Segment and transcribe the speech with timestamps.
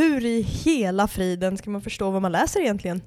[0.00, 3.02] Hur i hela friden ska man förstå vad man läser egentligen?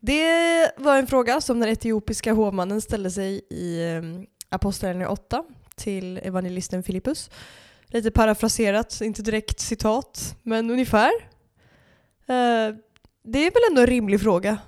[0.00, 4.02] Det var en fråga som den etiopiska hovmannen ställde sig i eh,
[4.48, 5.44] Apostlagärningarna 8
[5.76, 7.30] till evangelisten Filippus.
[7.86, 11.10] Lite parafraserat, inte direkt citat, men ungefär.
[12.26, 12.74] Eh,
[13.24, 14.58] det är väl ändå en rimlig fråga.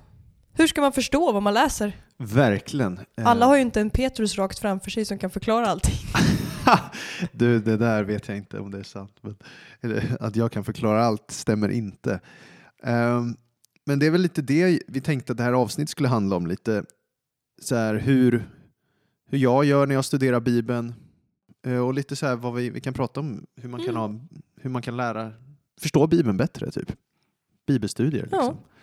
[0.53, 1.93] Hur ska man förstå vad man läser?
[2.19, 3.01] Verkligen.
[3.19, 5.95] Eh, Alla har ju inte en Petrus rakt framför sig som kan förklara allting.
[7.33, 9.17] du, det där vet jag inte om det är sant.
[9.21, 9.37] Men,
[9.81, 12.21] eller, att jag kan förklara allt stämmer inte.
[12.83, 13.37] Ehm,
[13.87, 16.47] men det är väl lite det vi tänkte att det här avsnittet skulle handla om.
[16.47, 16.85] Lite
[17.63, 18.49] så här hur,
[19.31, 20.95] hur jag gör när jag studerar Bibeln.
[21.67, 24.01] Eh, och lite så här vad vi, vi kan prata om hur man kan, Mm.
[24.01, 24.21] ha,
[24.61, 25.33] hur man kan lära,
[25.81, 26.71] förstå Bibeln bättre.
[26.71, 26.93] typ.
[27.67, 28.29] Bibelstudier.
[28.31, 28.37] Ja.
[28.37, 28.55] Liksom.
[28.57, 28.80] Eh,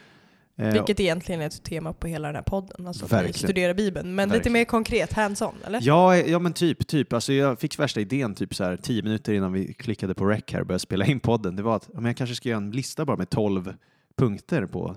[0.60, 3.34] Vilket egentligen är ett tema på hela den här podden, alltså att vi Verkligen.
[3.34, 4.16] studerar Bibeln.
[4.16, 4.54] Men lite Verkligen.
[4.54, 5.80] mer konkret, hands-on, eller?
[5.84, 6.88] Ja, ja men typ.
[6.88, 7.14] typ.
[7.14, 10.44] Alltså jag fick värsta idén typ så här tio minuter innan vi klickade på rec
[10.48, 11.56] här och började spela in podden.
[11.56, 13.74] Det var att men jag kanske ska göra en lista bara med tolv
[14.18, 14.96] punkter på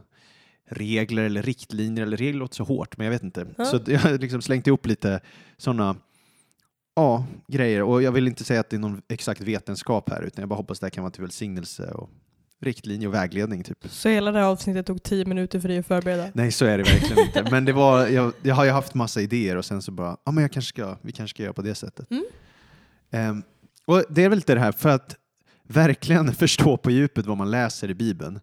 [0.70, 2.02] regler eller riktlinjer.
[2.02, 3.46] Eller regler låter så hårt, men jag vet inte.
[3.58, 3.64] Ja.
[3.64, 5.20] Så att jag har liksom slängt ihop lite
[5.56, 5.96] sådana
[6.96, 7.82] ja, grejer.
[7.82, 10.56] Och jag vill inte säga att det är någon exakt vetenskap här, utan jag bara
[10.56, 12.10] hoppas det här kan vara till välsignelse och
[12.60, 13.64] riktlinje och vägledning.
[13.64, 13.78] Typ.
[13.90, 16.30] Så hela det här avsnittet tog tio minuter för dig att förbereda?
[16.34, 17.50] Nej, så är det verkligen inte.
[17.50, 20.32] Men det var, jag, jag har ju haft massa idéer och sen så bara, ja
[20.32, 22.10] men jag kanske ska, vi kanske ska göra på det sättet.
[22.10, 22.24] Mm.
[23.10, 23.42] Ehm,
[23.84, 25.16] och det är väl lite det här, för att
[25.62, 28.40] verkligen förstå på djupet vad man läser i Bibeln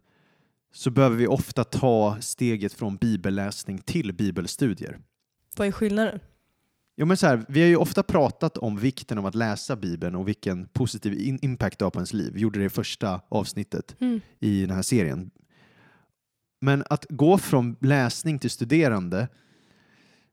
[0.74, 4.98] så behöver vi ofta ta steget från bibelläsning till bibelstudier.
[5.58, 6.20] Vad är skillnaden?
[7.00, 10.16] Jo, men så här, vi har ju ofta pratat om vikten av att läsa Bibeln
[10.16, 12.34] och vilken positiv in- impact det har på ens liv.
[12.34, 14.22] Vi gjorde det i första avsnittet Mm.
[14.40, 15.32] i den här serien.
[16.62, 19.28] Men att gå från läsning till studerande,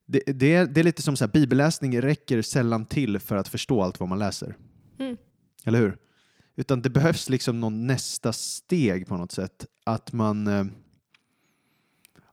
[0.07, 3.49] det, det, är, det är lite som så här, bibelläsning räcker sällan till för att
[3.49, 4.57] förstå allt vad man läser.
[4.99, 5.17] Mm.
[5.65, 5.97] Eller hur?
[6.57, 9.67] Utan det behövs liksom någon nästa steg på något sätt.
[9.87, 10.71] Att man...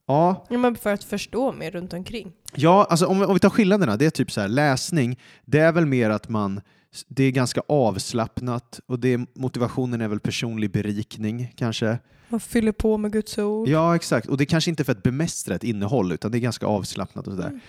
[0.06, 2.32] Ja, Ja, men för att förstå mer runt omkring.
[2.56, 5.60] Ja, alltså om, vi- om vi tar skillnaderna, det är typ så här, läsning, det
[5.60, 6.62] är väl mer att man,
[7.08, 12.00] det är ganska avslappnat och det motivationen är väl personlig berikning kanske.
[12.30, 13.68] Man fyller på med Guds ord.
[13.68, 14.28] Ja, exakt.
[14.28, 17.28] Och det är kanske inte för att bemästra ett innehåll, utan det är ganska avslappnat
[17.28, 17.48] och sådär.
[17.48, 17.60] Mm.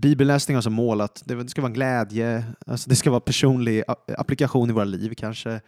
[0.00, 3.82] Bibelläsning har som mål att det ska vara en glädje, alltså det ska vara personlig
[4.18, 5.60] applikation i våra liv kanske.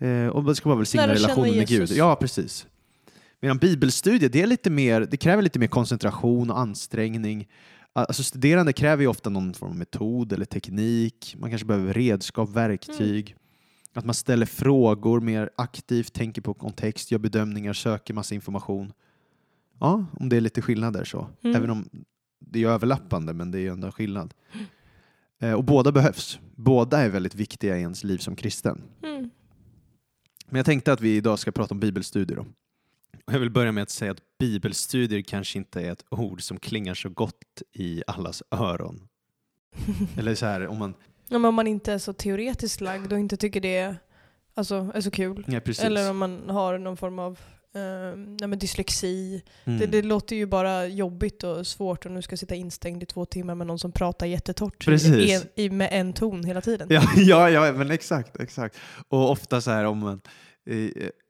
[0.00, 1.68] Eh, och det ska vara välsigna relationen med.
[1.68, 1.90] Gud.
[1.90, 2.66] Ja, precis.
[3.40, 7.48] Medan bibelstudier, det, är lite mer, det kräver lite mer koncentration och ansträngning.
[7.92, 11.34] Alltså studerande kräver ju ofta någon form av metod eller teknik.
[11.38, 13.36] Man kanske behöver redskap, verktyg.
[13.94, 18.92] Att man ställer frågor mer aktivt, tänker på kontext, gör bedömningar, söker massa information.
[19.80, 21.28] Ja, om det är lite skillnader så.
[21.42, 21.56] Mm.
[21.56, 21.88] Även om
[22.40, 24.34] det är överlappande, men det är ju ändå skillnad.
[25.40, 26.38] Eh, och båda behövs.
[26.54, 28.82] Båda är väldigt viktiga i ens liv som kristen.
[29.02, 29.30] Mm.
[30.46, 32.36] Men jag tänkte att vi idag ska prata om bibelstudier.
[32.36, 32.46] Då.
[33.24, 36.58] Och jag vill börja med att säga att bibelstudier kanske inte är ett ord som
[36.58, 39.08] klingar så gott i allas öron.
[40.16, 40.94] Eller så här, om man...
[41.28, 43.96] Ja, men om man inte är så teoretiskt lagd och inte tycker det är,
[44.54, 45.44] alltså, är så kul.
[45.48, 45.60] Ja.
[45.82, 47.38] Eller om man har någon form av
[47.74, 49.42] eh, nej, men dyslexi.
[49.64, 49.78] Mm.
[49.78, 53.24] Det, det låter ju bara jobbigt och svårt och nu ska sitta instängd i två
[53.24, 56.88] timmar med någon som pratar jättetort i, i, med en ton hela tiden.
[56.90, 58.76] Ja, ja, ja, men exakt, exakt.
[59.08, 60.20] Och ofta så här om man,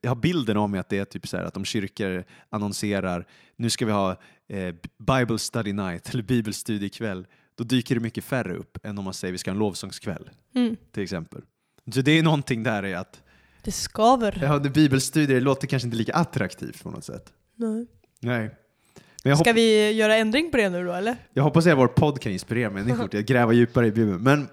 [0.00, 3.26] jag har bilden av mig att det är typ så här att om kyrkor annonserar
[3.56, 4.10] nu ska vi ha
[4.48, 9.14] eh, Bible study night eller bibelstudiekväll, då dyker det mycket färre upp än om man
[9.14, 10.76] säger vi ska ha en lovsångskväll Mm.
[10.92, 11.42] till exempel.
[11.94, 13.22] Så det är någonting där i att
[13.64, 14.38] Det skaver.
[14.42, 17.32] ja, det bibelstudier låter kanske inte lika attraktivt på något sätt.
[17.56, 17.86] Nej.
[18.20, 18.50] Nej.
[19.24, 21.16] Men jag, Ska vi göra ändring på det nu då eller?
[21.32, 24.22] jag hoppas att vår podd kan inspirera människor till att gräva djupare i Bibeln.
[24.22, 24.48] Men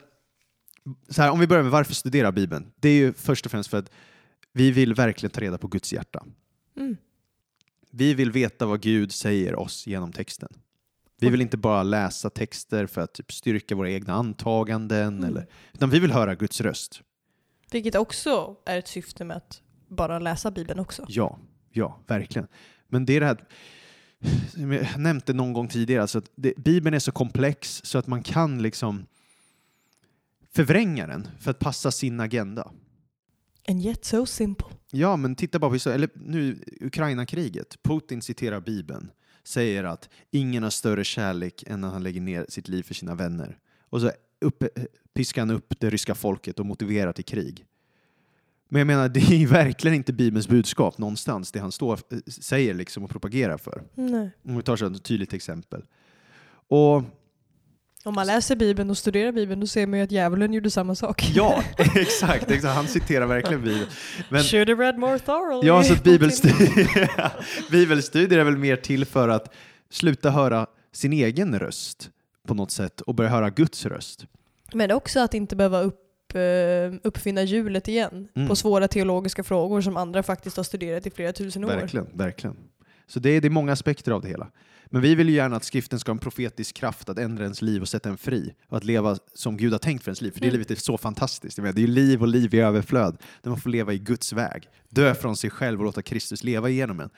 [1.09, 2.71] så här, om vi börjar med varför studera Bibeln.
[2.79, 3.91] Det är ju först och främst för att
[4.55, 6.25] vi vill verkligen ta reda på Guds hjärta.
[6.77, 6.97] Mm.
[7.91, 10.49] Vi vill veta vad Gud säger oss genom texten.
[11.19, 15.23] Vi vill inte bara läsa texter för att typ styrka våra egna antaganden, Mm.
[15.23, 17.01] eller, utan vi vill höra Guds röst.
[17.71, 21.05] Vilket också är ett syfte med att bara läsa Bibeln också.
[21.07, 21.39] Ja,
[21.71, 22.47] ja, verkligen.
[22.87, 23.43] Men det är det här,
[24.49, 28.07] som jag nämnde någon gång tidigare, alltså att det, Bibeln är så komplex så att
[28.07, 29.05] man kan liksom
[30.53, 32.71] förvränga den för att passa sin agenda.
[33.67, 34.67] And yet so simple.
[34.91, 37.83] Ja, men titta bara på eller nu Ukraina-kriget.
[37.83, 39.12] Putin citerar Bibeln,
[39.44, 43.15] säger att ingen har större kärlek än när han lägger ner sitt liv för sina
[43.15, 43.57] vänner.
[43.89, 44.63] Och så upp,
[45.13, 47.65] piskar han upp det ryska folket och motiverar till krig.
[48.69, 52.00] Men jag menar, det är ju verkligen inte Bibelns budskap någonstans, det han står,
[52.31, 53.83] säger liksom och propagerar för.
[53.94, 54.29] Nej.
[54.44, 55.85] Om vi tar så ett tydligt exempel.
[56.67, 57.03] Och
[58.05, 60.95] Om man läser Bibeln och studerar Bibeln då ser man ju att djävulen gjorde samma
[60.95, 61.31] sak.
[61.35, 61.63] ja,
[61.95, 63.87] exakt, exakt, han citerar verkligen Bibeln.
[64.29, 65.67] Men, Should have read more thoroughly.
[65.67, 67.11] ja, så att bibelstudier,
[67.71, 69.53] bibelstudier är väl mer till för att
[69.89, 72.09] sluta höra sin egen röst
[72.47, 74.25] på något sätt och börja höra Guds röst.
[74.73, 76.41] Men också att inte behöva upp, eh,
[77.03, 78.47] uppfinna hjulet igen Mm.
[78.47, 81.67] på svåra teologiska frågor som andra faktiskt har studerat i flera tusen år.
[81.69, 82.55] Verkligen, verkligen.
[83.07, 84.47] Så det är, det är många aspekter av det hela.
[84.89, 87.61] Men vi vill ju gärna att skriften ska ha en profetisk kraft att ändra ens
[87.61, 90.31] liv och sätta en fri och att leva som Gud har tänkt för ens liv.
[90.31, 90.53] För det Mm.
[90.53, 91.55] livet är så fantastiskt.
[91.63, 94.69] Det är ju liv och liv i överflöd där man får leva i Guds väg.
[94.89, 97.09] Dö från sig själv och låta Kristus leva igenom en.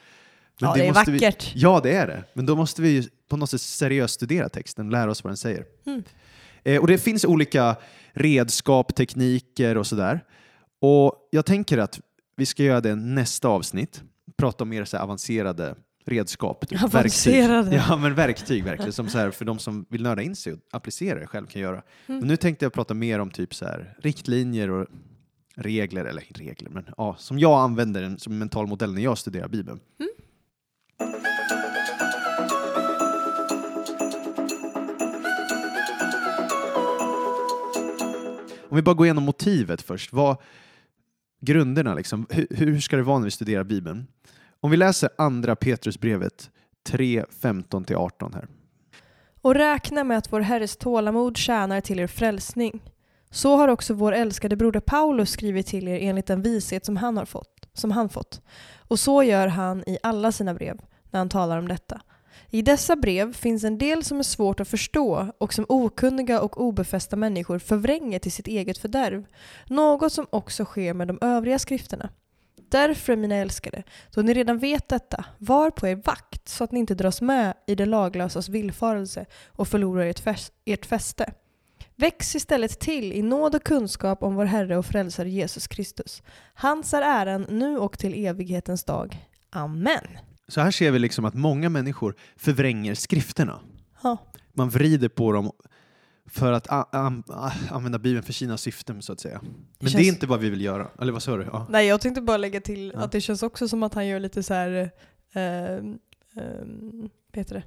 [0.60, 1.52] Men ja, det är måste vi- vackert.
[1.54, 2.24] Ja, det är det.
[2.34, 5.36] Men då måste vi ju på något sätt seriöst studera texten, lära oss vad den
[5.36, 5.64] säger.
[5.86, 6.02] Mm.
[6.64, 7.76] Eh, och det finns olika
[8.12, 10.24] redskap, tekniker och sådär.
[10.80, 12.00] Och jag tänker att
[12.36, 14.02] vi ska göra det nästa avsnitt.
[14.36, 15.74] Prata om mer så avancerade
[16.08, 16.68] redskap.
[16.68, 17.70] typ Avancerade.
[17.70, 17.80] Verktyg.
[17.88, 18.92] Ja, men verktyg verkligen.
[18.92, 21.62] Som så här, för de som vill nörda in sig och applicera det själv kan
[21.62, 21.82] göra.
[22.06, 22.18] Mm.
[22.18, 24.86] Men nu tänkte jag prata mer om typ så här, riktlinjer och
[25.56, 29.48] regler, eller regler, men ja, som jag använder den som mental modell när jag studerar
[29.48, 29.80] Bibeln.
[30.00, 30.10] Mm.
[38.70, 40.12] Om vi bara går igenom motivet först.
[40.12, 40.36] Vad,
[41.40, 42.26] grunderna, liksom.
[42.30, 44.06] hur, hur ska det vara när vi studerar Bibeln?
[44.60, 46.50] Om vi läser andra Petrusbrevet
[46.86, 48.48] 3, 15-18 här.
[49.42, 52.82] Och räkna med att vår Herres tålamod tjänar till er frälsning.
[53.30, 57.16] Så har också vår älskade broder Paulus skrivit till er enligt den vishet som han
[57.16, 58.42] har fått, som han fått.
[58.88, 62.00] Och så gör han i alla sina brev, när han talar om detta.
[62.50, 66.60] I dessa brev finns en del som är svårt att förstå och som okunniga och
[66.60, 69.26] obefästa människor förvränger till sitt eget fördärv,
[69.66, 72.10] något som också sker med de övriga skrifterna.
[72.70, 73.82] Därför, mina älskade,
[74.14, 77.54] då ni redan vet detta, var på er vakt så att ni inte dras med
[77.66, 81.32] i det laglösas villfarelse och förlorar ert, fäs- ert fäste.
[81.96, 86.22] Väx istället till i nåd och kunskap om vår Herre och Frälsare Jesus Kristus.
[86.54, 89.26] Hans är äran nu och till evighetens dag.
[89.50, 90.04] Amen.
[90.48, 93.60] Så här ser vi liksom att många människor förvränger skrifterna.
[94.02, 94.16] Ja.
[94.54, 95.52] Man vrider på dem
[96.32, 96.66] för att
[97.70, 99.40] använda Bibeln för sina syften så att säga.
[99.42, 100.88] Men det känns- är inte vad vi vill göra.
[101.00, 101.48] Eller vad sa du?
[101.52, 101.66] Ja.
[101.70, 103.00] Nej, jag tänkte bara lägga till Ja.
[103.00, 104.90] att det känns också som att han gör lite så här,
[105.34, 105.80] eh, eh,
[107.32, 107.62] heter det?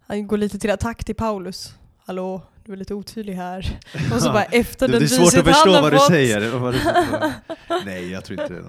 [0.00, 1.74] Han går lite till attack till Paulus.
[2.06, 3.80] Hallå, du är lite otydlig här.
[4.14, 6.06] Och så bara efter det, den det är svårt att förstå vad du fått.
[6.06, 6.40] säger.
[7.84, 8.64] Nej, jag tror inte det.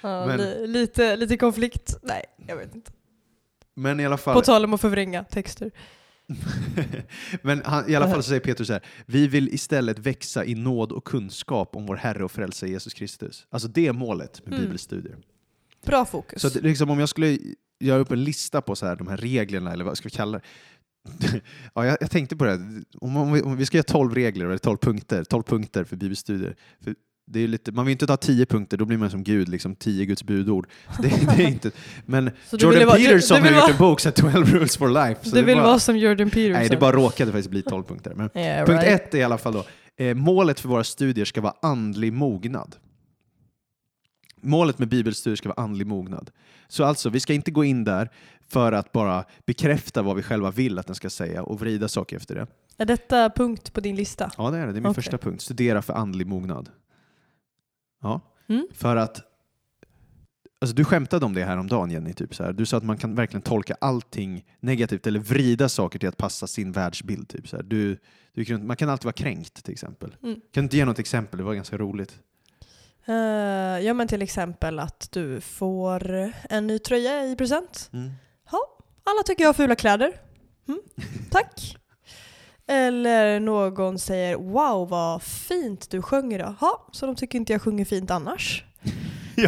[0.00, 1.96] Ja, Men- li, lite, lite konflikt.
[2.02, 2.90] Nej, jag vet inte.
[3.74, 4.34] Men i alla fall.
[4.34, 5.70] På tal om att förvränga texter.
[7.42, 10.54] Men han, i alla fall så säger Petrus så här, vi vill istället växa i
[10.54, 13.46] nåd och kunskap om vår Herre och Frälsare Jesus Kristus.
[13.50, 14.64] Alltså det är målet med Mm.
[14.64, 15.16] bibelstudier.
[15.86, 16.42] Bra fokus.
[16.42, 17.38] Så att, liksom, om jag skulle
[17.80, 20.38] göra upp en lista på så här, de här reglerna, eller vad ska vi kalla
[20.38, 20.44] det?
[21.74, 22.82] ja, jag, jag tänkte på det, här.
[23.00, 25.96] om, om, vi, om vi ska göra 12 regler, eller 12 punkter, 12 punkter för
[25.96, 26.56] bibelstudier.
[26.80, 26.94] För
[27.26, 29.74] det är lite, man vill inte ta 10 punkter, då blir man som Gud, liksom
[29.76, 30.66] 10 Guds budord.
[31.02, 31.70] Det, det är inte,
[32.06, 34.46] men du Jordan vara- du- Peterson du har vill gjort en bok, så här, 12
[34.46, 35.20] rules for life.
[35.24, 36.52] Så du det vill bara, vara som Jordan Peterson?
[36.52, 38.14] Nej, det bara råkade faktiskt bli 12 punkter.
[38.14, 39.00] Men Yeah, Punkt right.
[39.06, 39.64] ett är i alla fall då,
[40.04, 42.76] eh, målet för våra studier ska vara andlig mognad.
[44.42, 46.30] Målet med bibelstudier ska vara andlig mognad.
[46.68, 48.10] Så alltså, vi ska inte gå in där
[48.48, 52.16] för att bara bekräfta vad vi själva vill att den ska säga och vrida saker
[52.16, 52.46] efter det.
[52.78, 54.30] Är detta punkt på din lista?
[54.38, 54.72] Ja, det är det.
[54.72, 54.94] Det är min Okej.
[54.94, 55.42] första punkt.
[55.42, 56.68] Studera för andlig mognad.
[58.04, 58.66] Ja, Mm.
[58.72, 59.30] för att
[60.60, 62.12] Alltså, du skämtade om det här om dagen Jenny.
[62.12, 62.52] Typ, så här.
[62.52, 66.46] Du sa att man kan verkligen tolka allting negativt eller vrida saker till att passa
[66.46, 67.28] sin världsbild.
[67.28, 67.62] Typ, så här.
[67.62, 67.98] Du,
[68.32, 70.16] du, man kan alltid vara kränkt till exempel.
[70.22, 70.34] Mm.
[70.34, 71.38] Kan du inte ge något exempel?
[71.38, 72.18] Det var ganska roligt.
[73.06, 73.14] Eh,
[73.86, 77.90] ja men till exempel att du får en ny tröja i present.
[79.04, 80.12] Alla tycker jag har fula kläder.
[80.68, 80.80] Mm.
[81.30, 81.76] Tack.
[82.68, 86.54] Eller någon säger wow vad fint du sjöng idag.
[86.60, 88.64] Ja, så de tycker inte jag sjunger fint annars.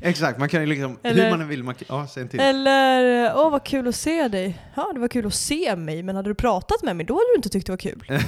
[0.00, 2.40] Exakt, man kan ju liksom, Eller- hur man vill, man kan, ja, säg en till.
[2.40, 4.62] Eller åh vad kul att se dig.
[4.74, 7.24] Ja det var kul att se mig men hade du pratat med mig då hade
[7.32, 8.04] du inte tyckt det var kul.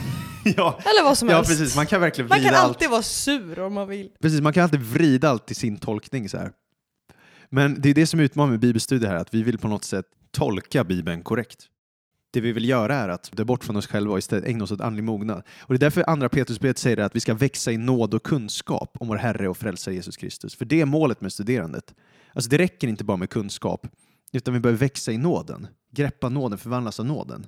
[0.56, 1.50] ja, Eller vad som ja, helst.
[1.50, 2.68] precis, man kan verkligen Man vrida kan allt.
[2.68, 4.10] alltid vara sur om man vill.
[4.22, 6.50] Precis, man kan alltid vrida allt till sin tolkning så här.
[7.50, 9.84] Men det är det som är utmaningen med bibelstudier här, att vi vill på något
[9.84, 11.66] sätt tolka Bibeln korrekt.
[12.30, 14.72] Det vi vill göra är att dö bort från oss själva och istället ägna oss
[14.72, 15.42] åt andlig mognad.
[15.60, 18.96] Och det är därför andra Petrusbrevet säger att vi ska växa i nåd och kunskap
[19.00, 20.54] om vår Herre och Frälsare Jesus Kristus.
[20.54, 21.94] För det är målet med studerandet.
[22.32, 23.86] Alltså det räcker inte bara med kunskap,
[24.32, 25.66] utan vi behöver växa i nåden.
[25.90, 27.46] Greppa nåden, förvandlas av nåden.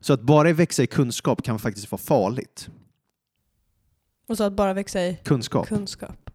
[0.00, 2.68] Så att bara växa i kunskap kan faktiskt vara farligt.
[4.28, 5.68] Och så att bara växa i Kunskap.
[5.68, 6.30] kunskap.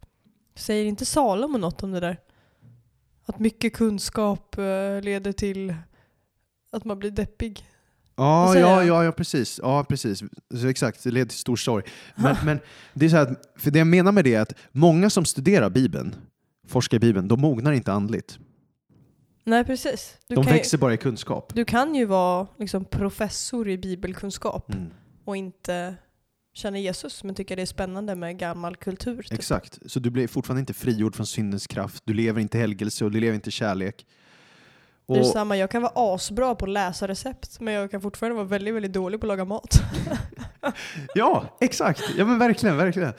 [0.55, 2.17] Säger inte Salomo något om det där?
[3.25, 5.75] Att mycket kunskap eh, leder till
[6.71, 7.65] att man blir deppig.
[8.15, 9.59] Ja, ja, ja, ja, precis.
[9.63, 10.23] Ja, precis.
[10.55, 11.83] Så exakt, det leder till stor sorg.
[12.15, 12.59] Men, men
[12.93, 15.69] det är så här, för det jag menar med det är att många som studerar
[15.69, 16.15] Bibeln,
[16.67, 18.39] forskar i Bibeln, de mognar inte andligt.
[19.43, 20.17] Nej, precis.
[20.27, 21.51] Du, De kan, ju, växer bara i kunskap.
[21.55, 24.89] du kan ju vara liksom professor i bibelkunskap Mm.
[25.25, 25.95] och inte
[26.53, 29.21] känna Jesus men tycka det är spännande med gammal kultur.
[29.23, 29.33] Typ.
[29.33, 29.79] Exakt.
[29.85, 32.03] Så du blir fortfarande inte frigjord från syndens kraft.
[32.05, 34.05] Du lever inte i helgelse och du lever inte i kärlek.
[35.13, 38.01] Det är Och, samma, jag kan vara asbra på att läsa recept men jag kan
[38.01, 39.81] fortfarande vara väldigt, väldigt dålig på att laga mat.
[41.15, 42.01] ja, exakt.
[42.17, 43.13] Ja, men verkligen, verkligen.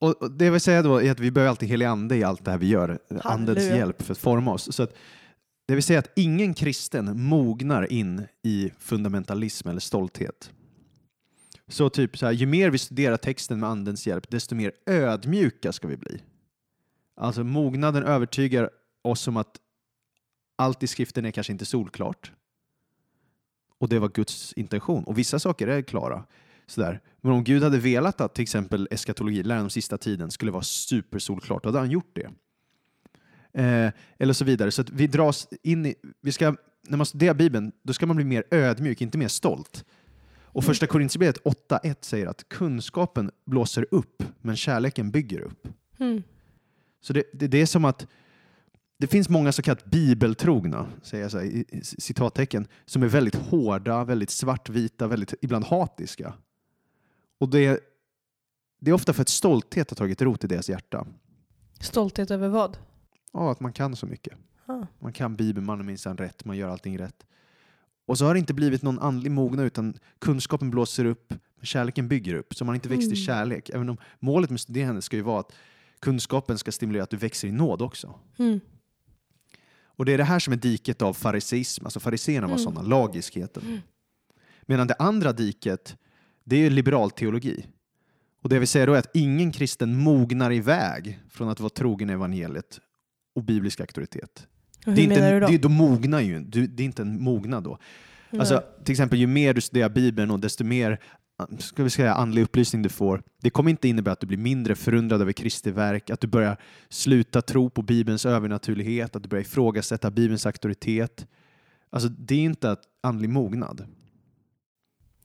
[0.00, 2.44] Och och det vill säga då är att vi behöver alltid helig ande i allt
[2.44, 2.98] det här vi gör.
[3.08, 3.76] Andens Halleluja.
[3.76, 4.76] hjälp för att forma oss.
[4.76, 4.94] Så att,
[5.66, 10.50] det vill säga att ingen kristen mognar in i fundamentalism eller stolthet.
[11.68, 15.72] Så typ så här, ju mer vi studerar texten med andens hjälp, desto mer ödmjuka
[15.72, 16.22] ska vi bli.
[17.16, 18.70] Alltså mognaden övertygar
[19.02, 19.56] oss om att
[20.56, 22.32] allt i skriften är kanske inte solklart.
[23.78, 25.04] Och det var Guds intention.
[25.04, 26.24] Och vissa saker är klara.
[26.66, 27.00] Sådär.
[27.20, 30.62] Men om Gud hade velat att till exempel eskatologi, läran om sista tiden, skulle vara
[30.62, 32.30] supersolklart, då hade han gjort det.
[33.62, 34.70] Eh, eller så vidare.
[34.70, 36.56] Så vi dras in i, vi ska,
[36.88, 39.84] när man studerar Bibeln, då ska man bli mer ödmjuk, inte mer stolt.
[40.54, 45.68] Och första Korinthierbrevet 8.1 säger att kunskapen blåser upp, men kärleken bygger upp.
[45.98, 46.22] Mm.
[47.00, 48.06] Så det, det, det är som att
[48.98, 53.06] det finns många så kallat bibeltrogna, säger jag så här, i, i citattecken, som är
[53.06, 56.34] väldigt hårda, väldigt svartvita, väldigt ibland hatiska.
[57.38, 57.80] Och det är,
[58.80, 61.06] det är ofta för att stolthet har tagit rot i deras hjärta.
[61.80, 62.78] Stolthet över vad?
[63.32, 64.34] Ja, att man kan så mycket.
[64.66, 64.86] Ah.
[64.98, 67.26] Man kan Bibeln, man är minsann rätt, man gör allting rätt.
[68.06, 72.34] Och så har det inte blivit någon andlig mognad utan kunskapen blåser upp, kärleken bygger
[72.34, 72.54] upp.
[72.54, 73.16] Så man har inte växt i Mm.
[73.16, 73.70] kärlek.
[73.70, 75.52] Även om målet med studerandet ska ju vara att
[76.00, 78.18] kunskapen ska stimulera att du växer i nåd också.
[78.38, 78.60] Mm.
[79.96, 81.84] Och det är det här som är diket av fariseism.
[81.86, 82.64] Alltså fariséerna var Mm.
[82.64, 83.80] sådana, lagiskheten.
[84.62, 85.96] Medan det andra diket,
[86.44, 87.66] det är liberal teologi.
[88.42, 92.10] Och det vill säga då är att ingen kristen mognar iväg från att vara trogen
[92.10, 92.80] evangeliet
[93.34, 94.46] och biblisk auktoritet.
[94.86, 95.46] Och hur Det är inte, menar du då?
[95.46, 97.78] Det, då mognar ju, det är inte en mognad då.
[98.38, 101.00] Alltså, till exempel, ju mer du studerar Bibeln och desto mer
[101.58, 104.74] ska vi säga, andlig upplysning du får, det kommer inte innebära att du blir mindre
[104.74, 106.56] förundrad över Kristi verk, att du börjar
[106.88, 111.26] sluta tro på Bibelns övernaturlighet, att du börjar ifrågasätta Bibelns auktoritet.
[111.90, 113.86] Alltså, det är inte att andlig mognad.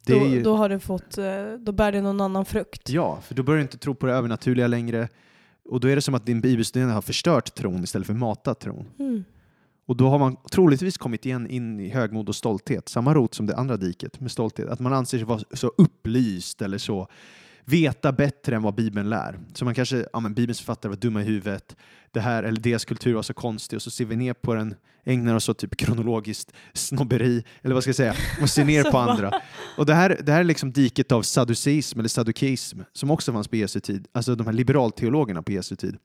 [0.06, 2.89] Då, ju, då har du fått, eh, då bär det någon annan frukt.
[2.89, 5.10] Ja, för då börjar du inte tro på det övernaturliga längre.
[5.66, 8.86] Och då är det som att din bibelstudie har förstört tron istället för matat tron.
[9.00, 9.24] Mm.
[9.89, 13.46] Och då har man troligtvis kommit igen in i högmod och stolthet, samma rot som
[13.46, 14.69] det andra diket med stolthet.
[14.69, 17.08] Att man anser sig vara så upplyst eller så
[17.65, 19.39] veta bättre än vad Bibeln lär.
[19.53, 21.75] Så man kanske, ja men Bibelns författare var dumma i huvudet,
[22.12, 24.75] det här eller deras kultur var så konstig och så ser vi ner på den,
[25.03, 28.98] ägnar oss åt typ kronologiskt snobberi, eller vad ska jag säga, och ser ner på
[29.10, 29.41] andra.
[29.77, 33.48] Och det här, det här är liksom diket av sadduceism eller saddukeism som också fanns
[33.48, 35.98] på Jesu tid, alltså de här liberalteologerna på Jesu tid.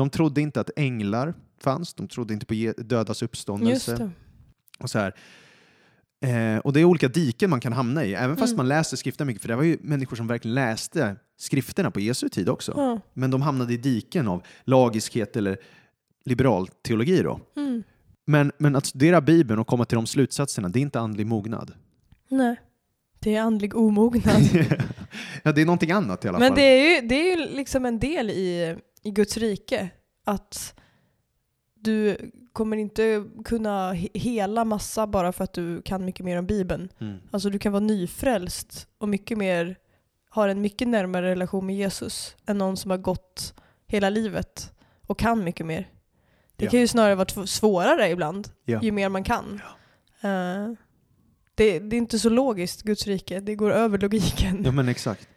[0.00, 3.96] De trodde inte att änglar fanns, de trodde inte på dödas uppståndelse.
[3.96, 4.10] det.
[4.78, 5.14] Och, så här.
[6.20, 8.56] Eh, och det är olika diken man kan hamna i, även fast Mm.
[8.56, 12.28] man läser skrifterna mycket, för det var ju människor som verkligen läste skrifterna på Jesu
[12.28, 12.72] tid också.
[12.76, 13.00] Ja.
[13.14, 15.58] Men de hamnade i diken av lagiskhet eller
[16.24, 17.40] liberal teologi då.
[17.56, 17.82] Mm.
[18.26, 21.72] Men, men att studera Bibeln och komma till de slutsatserna, det är inte andlig mognad.
[22.28, 22.56] Nej.
[23.18, 24.42] Det är andlig omognad.
[25.42, 26.56] ja, det är någonting annat i alla Men fall.
[26.56, 29.90] det är ju, det är ju liksom en del i, i Guds rike.
[30.24, 30.74] Att
[31.74, 32.16] du
[32.52, 36.88] kommer inte kunna he- hela massa bara för att du kan mycket mer om Bibeln.
[37.00, 37.16] Mm.
[37.30, 39.76] Alltså du kan vara nyfrälst och mycket mer,
[40.28, 43.54] har en mycket närmare relation med Jesus än någon som har gått
[43.86, 44.72] hela livet
[45.06, 45.88] och kan mycket mer.
[46.56, 46.70] Det Ja.
[46.70, 48.80] kan ju snarare vara svårare ibland, Ja.
[48.82, 49.60] ju mer man kan.
[50.20, 50.72] Eh,
[51.54, 53.40] det, det är inte så logiskt, Guds rike.
[53.40, 54.62] Det går över logiken.
[54.64, 55.28] Ja men exakt.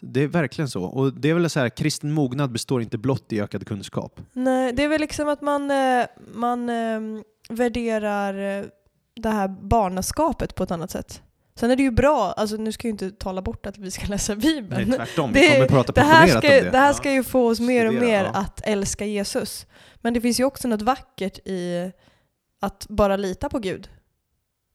[0.00, 0.82] Det är verkligen så.
[0.84, 4.20] Och det är väl så här, kristen mognad består inte blott i ökad kunskap.
[4.32, 7.00] Nej, det är väl liksom att man, eh, man eh,
[7.50, 8.64] värderar eh,
[9.16, 11.22] det här barnaskapet på ett annat sätt.
[11.54, 13.90] Sen är det ju bra, alltså nu ska jag ju inte tala bort att vi
[13.90, 14.92] ska läsa Bibeln.
[14.92, 15.32] tvärtom.
[15.32, 16.70] Det- vi kommer prata Det här, ska, om det.
[16.70, 18.30] det här ska ju få oss mer och mer ja.
[18.30, 19.66] att älska Jesus.
[19.96, 21.92] Men det finns ju också något vackert i
[22.60, 23.88] att bara lita på Gud.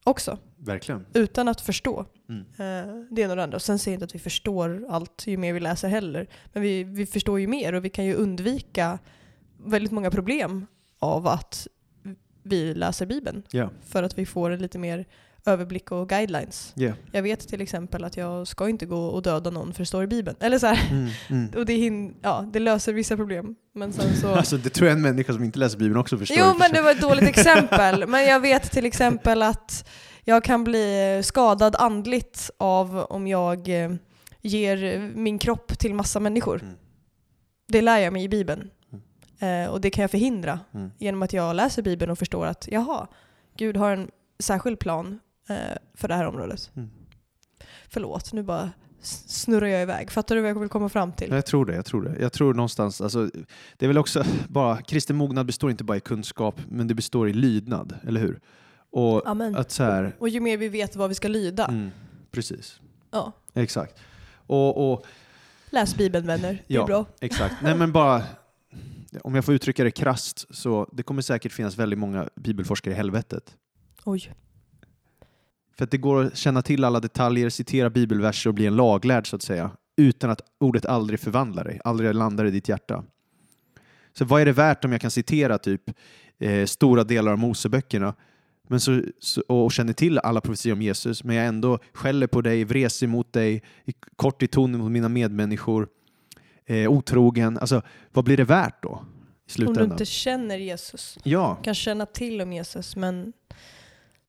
[0.04, 0.38] Också.
[0.58, 1.06] Verkligen.
[1.14, 2.06] utan att förstå.
[2.28, 2.40] Mm.
[2.40, 3.56] Eh, det ena och det andra.
[3.56, 6.26] Och sen säger jag inte att vi förstår allt ju mer vi läser heller.
[6.52, 8.98] Men vi, vi förstår ju mer och vi kan ju undvika
[9.64, 10.66] väldigt många problem
[10.98, 11.68] av att
[12.42, 13.42] vi läser Bibeln.
[13.50, 13.70] Ja.
[13.86, 15.06] För att vi får en lite mer
[15.46, 16.72] överblick och guidelines.
[16.76, 16.96] Yeah.
[17.12, 20.04] Jag vet till exempel att jag ska inte gå och döda någon för det står
[20.04, 20.36] i Bibeln.
[20.40, 20.90] Eller så här.
[20.90, 21.10] Mm.
[21.28, 21.50] Mm.
[21.56, 23.54] Och det, ja, det löser vissa problem.
[23.72, 24.28] Men sen så...
[24.34, 26.36] Alltså, det tror jag en människa som inte läser Bibeln också förstår.
[26.40, 28.06] Jo men det var ett dåligt exempel.
[28.08, 29.88] Men jag vet till exempel att
[30.24, 33.92] jag kan bli skadad andligt av om jag eh,
[34.40, 36.62] ger min kropp till massa människor.
[36.62, 36.74] Mm.
[37.68, 38.70] Det lär jag mig i Bibeln.
[39.38, 40.90] Eh, och det kan jag förhindra Mm.
[40.98, 43.06] genom att jag läser Bibeln och förstår att jaha,
[43.56, 45.56] Gud har en särskild plan eh,
[45.94, 46.70] för det här området.
[46.76, 46.90] Mm.
[47.88, 50.10] Förlåt, nu bara snurrar jag iväg.
[50.10, 51.30] Fattar du vad jag vill komma fram till?
[51.30, 51.74] Jag tror det.
[51.74, 52.16] Jag tror det.
[52.20, 53.30] Jag tror någonstans, alltså,
[53.76, 57.28] det är väl också bara, kristen mognad består inte bara i kunskap, men det består
[57.28, 58.40] i lydnad, eller hur?
[58.94, 59.56] Och Amen.
[59.56, 61.64] att så här, Och ju mer vi vet vad vi ska lyda.
[61.66, 61.90] mm,
[62.30, 63.32] precis, Ja.
[63.54, 64.00] exakt.
[64.46, 65.06] Och, och
[65.70, 66.86] Läs Bibeln vänner, det är Ja.
[66.86, 67.06] bra.
[67.20, 68.22] exakt, nej men bara,
[69.22, 72.96] om jag får uttrycka det krasst, så det kommer säkert finnas väldigt många bibelforskare i
[72.96, 73.56] helvetet.
[74.04, 74.32] Oj.
[75.76, 79.30] För att det går att känna till alla detaljer, citera bibelverser och bli en laglärd
[79.30, 83.04] så att säga, utan att ordet aldrig förvandlar dig, aldrig landar i ditt hjärta.
[84.12, 85.82] Så vad är det värt om jag kan citera typ
[86.38, 88.14] eh, stora delar av Moseböckerna
[88.68, 92.40] men så, så, och känner till alla profetior om Jesus, men jag ändå skäller på
[92.40, 93.62] dig, vresig mot dig,
[94.16, 95.88] kort i tonen mot mina medmänniskor,
[96.66, 97.58] eh, otrogen.
[97.58, 98.88] Alltså, vad blir det värt då?
[98.88, 99.06] I Om
[99.46, 99.90] du slutändan?
[99.92, 101.18] inte känner Jesus.
[101.22, 103.32] Ja, kan känna till om Jesus men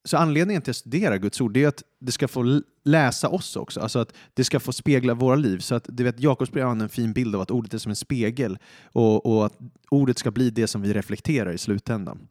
[0.04, 3.80] Så anledningen till att studera Guds ord är att det ska få läsa oss också,
[3.80, 5.60] alltså att det ska få spegla våra liv.
[5.60, 7.96] Så att du vet, Jakobsbrevet har en fin bild av att ordet är som en
[7.96, 9.58] spegel och, och att
[9.90, 12.28] ordet ska bli det som vi reflekterar i slutändan.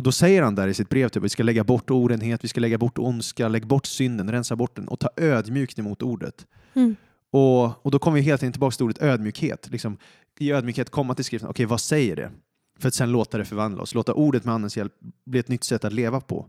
[0.00, 2.44] Och då säger han där i sitt brev typ, att vi ska lägga bort orenhet,
[2.44, 6.02] vi ska lägga bort ondska, lägga bort synden, rensa bort den och ta ödmjukt emot
[6.02, 6.46] ordet.
[6.74, 6.96] mm.
[7.30, 9.68] Och, och då kommer vi helt enkelt tillbaka till ordet ödmjukhet.
[9.70, 9.96] Liksom,
[10.38, 12.30] I ödmjukhet komma till skriften, okej vad säger det?
[12.78, 14.92] För att sen låta det förvandla oss, låta ordet med andens hjälp
[15.24, 16.46] bli ett nytt sätt att leva på.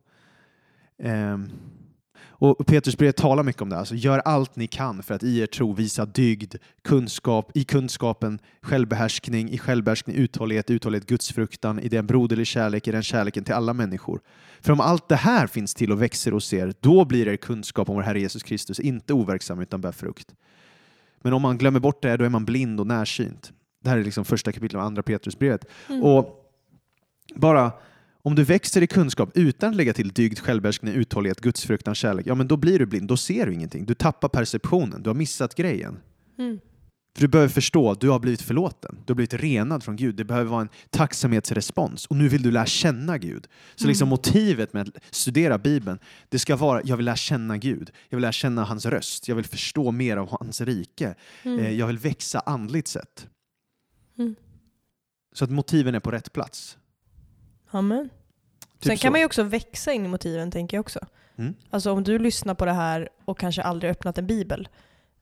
[1.03, 1.49] Ehm,
[2.41, 5.39] och Petrus brev talar mycket om det, alltså gör allt ni kan för att i
[5.39, 12.07] er tro visa dygd, kunskap, i kunskapen självbehärskning, i självbehärskning uthållighet, uthållighet gudsfruktan, i den
[12.07, 14.21] broderlig kärlek, i den kärleken till alla människor.
[14.61, 17.89] För om allt det här finns till och växer hos er, då blir er kunskap
[17.89, 20.35] om vår Herre Jesus Kristus inte overksam utan bär frukt.
[21.21, 23.51] Men om man glömmer bort det, då är man blind och närsynt.
[23.83, 25.65] Det här är liksom första kapitlet av andra Petrusbrevet.
[25.89, 26.03] Mm.
[26.03, 26.51] Och
[27.35, 27.71] bara
[28.23, 32.35] om du växer i kunskap utan att lägga till dygd, självbehärskning, uthållighet, gudsfruktan, kärlek, ja
[32.35, 33.85] men då blir du blind, då ser du ingenting.
[33.85, 35.99] Du tappar perceptionen, du har missat grejen.
[36.37, 36.59] Mm.
[37.15, 40.15] För du behöver förstå att du har blivit förlåten, du har blivit renad från Gud.
[40.15, 43.47] Det behöver vara en tacksamhetsrespons och nu vill du lära känna Gud.
[43.75, 44.09] Så liksom Mm.
[44.09, 48.21] motivet med att studera Bibeln, det ska vara jag vill lära känna Gud, jag vill
[48.21, 51.59] lära känna hans röst, jag vill förstå mer av hans rike, Mm.
[51.59, 53.27] eh, jag vill växa andligt sett.
[54.17, 54.35] Mm.
[55.33, 56.77] Så att motiven är på rätt plats.
[57.71, 58.09] Amen.
[58.79, 59.01] Typ Sen så.
[59.01, 60.99] kan man ju också växa in i motiven tänker jag också.
[61.35, 61.55] Mm.
[61.69, 64.67] Alltså om du lyssnar på det här och kanske aldrig öppnat en bibel.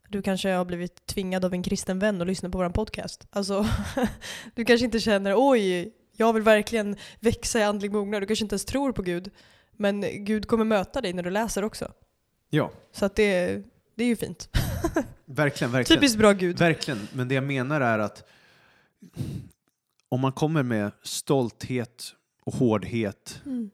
[0.07, 3.27] Du kanske har blivit tvingad av en kristen vän att lyssna på vår podcast.
[3.29, 3.65] Alltså,
[4.55, 8.21] du kanske inte känner oj, jag vill verkligen växa i andlig mognad.
[8.21, 9.31] Du kanske inte ens tror på Gud.
[9.71, 11.91] Men Gud kommer möta dig när du läser också.
[12.49, 13.61] Ja, Så att det,
[13.95, 14.49] det är ju fint.
[15.25, 15.99] verkligen, verkligen.
[15.99, 16.59] Typiskt bra Gud.
[16.59, 18.23] Verkligen, men det jag menar är att
[20.09, 22.15] om man kommer med stolthet
[22.49, 23.69] och hårdhet, Mm.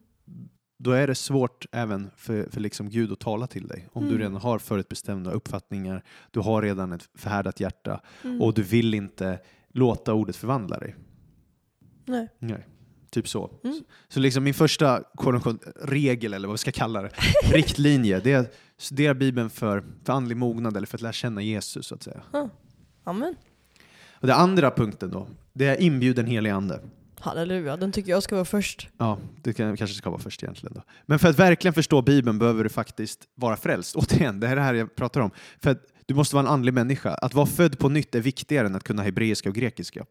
[0.78, 3.88] då är det svårt även för, för liksom Gud att tala till dig.
[3.94, 4.20] Om du Mm.
[4.20, 8.42] redan har förutbestämda uppfattningar, du har redan ett förhärdat hjärta Mm.
[8.42, 10.96] och du vill inte låta ordet förvandla dig.
[12.06, 12.28] Nej.
[12.40, 12.68] Nej.
[13.10, 13.52] Typ så.
[13.64, 13.82] Mm.
[14.08, 15.04] Så liksom min första
[15.82, 17.10] regel, eller vad vi ska kalla det,
[17.54, 21.42] riktlinje, det är att studera Bibeln för, för andlig mognad eller för att lära känna
[21.42, 21.88] Jesus.
[21.88, 22.22] så att säga.
[23.04, 23.36] Amen.
[24.22, 26.80] Och det andra punkten då, det är inbjuden helig ande.
[27.26, 28.90] Halleluja, den tycker jag ska vara först.
[28.98, 30.74] Ja, det kanske ska vara först egentligen.
[30.76, 30.84] Då.
[31.06, 33.96] Men för att verkligen förstå Bibeln behöver du faktiskt vara frälst.
[33.96, 35.32] Återigen, det här är det här jag pratar om.
[35.60, 37.14] För att du måste vara en andlig människa.
[37.14, 40.06] Att vara född på nytt är viktigare än att kunna hebreiska och grekiska.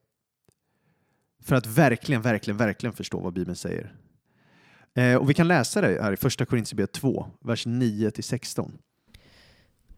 [1.45, 3.95] För att verkligen, verkligen, verkligen förstå vad Bibeln säger.
[4.95, 8.73] Eh, och vi kan läsa det här i första Korinthierbrevet 2, vers 9-16.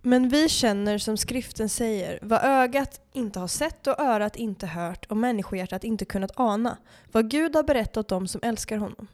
[0.08, 5.06] Men vi känner som skriften säger, vad ögat inte har sett och örat inte hört
[5.06, 6.78] och människohjärtat inte kunnat ana,
[7.12, 9.06] vad Gud har berättat dem som älskar honom.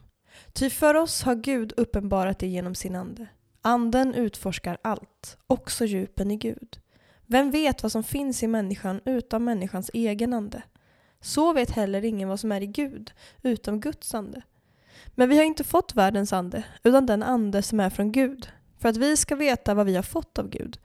[0.53, 3.27] Ty för oss har Gud uppenbarat det genom sin ande.
[3.61, 6.79] Anden utforskar allt, också djupen i Gud.
[7.25, 10.61] Vem vet vad som finns i människan utan människans egen ande?
[11.21, 14.41] Så vet heller ingen vad som är i Gud, utom Guds ande.
[15.07, 18.47] Men vi har inte fått världens ande, utan den ande som är från Gud
[18.83, 20.77] för att vi ska veta vad vi har fått av Gud.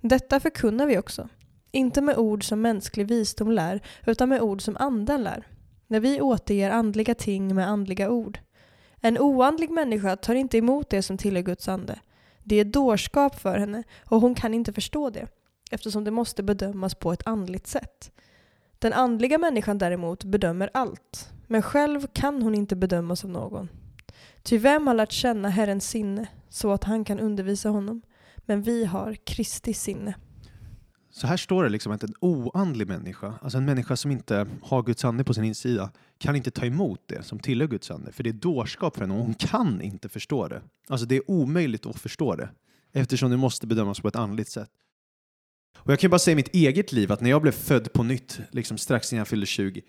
[0.00, 1.28] Detta förkunnar vi också.
[1.70, 5.46] Inte med ord som mänsklig visdom lär, utan med ord som anden lär.
[5.86, 8.38] När vi återger andliga ting med andliga ord.
[9.00, 12.00] En oandlig människa tar inte emot det som tillhör Guds ande.
[12.44, 15.26] Det är dårskap för henne och hon kan inte förstå det,
[15.70, 18.10] eftersom det måste bedömas på ett andligt sätt.
[18.78, 23.68] Den andliga människan däremot bedömer allt, men själv kan hon inte bedömas av någon.
[24.42, 28.02] Ty vem har lärt känna Herrens sinne så att han kan undervisa honom?
[28.46, 30.14] Men vi har Kristi sinne.
[31.10, 34.82] Så här står det liksom att en oandlig människa, alltså en människa som inte har
[34.82, 38.22] Guds ande på sin insida, kan inte ta emot det som tillhör Guds ande, för
[38.22, 40.62] det är dårskap för henne och hon kan inte förstå det.
[40.88, 42.48] Alltså det är omöjligt att förstå det,
[42.92, 44.70] eftersom det måste bedömas på ett andligt sätt.
[45.78, 48.02] Och jag kan bara säga i mitt eget liv att när jag blev född på
[48.02, 49.82] nytt, liksom strax innan jag fyllde 20,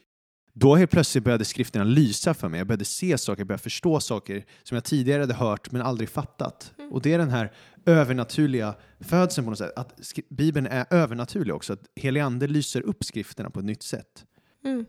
[0.58, 2.58] då helt plötsligt började skrifterna lysa för mig.
[2.58, 6.10] Jag började se saker, jag började förstå saker som jag tidigare hade hört men aldrig
[6.10, 6.74] fattat.
[6.78, 6.92] Mm.
[6.92, 7.52] Och det är den här
[7.86, 13.04] övernaturliga födseln på något sätt, att Bibeln är övernaturlig också, att helig ande lyser upp
[13.04, 14.26] skrifterna på ett nytt sätt.
[14.66, 14.86] Mm.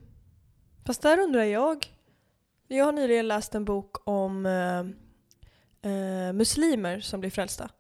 [0.85, 1.87] Fast där undrar jag.
[2.69, 4.79] Jag har nyligen läst en bok om eh,
[5.93, 7.71] eh, muslimer som blir frälsta.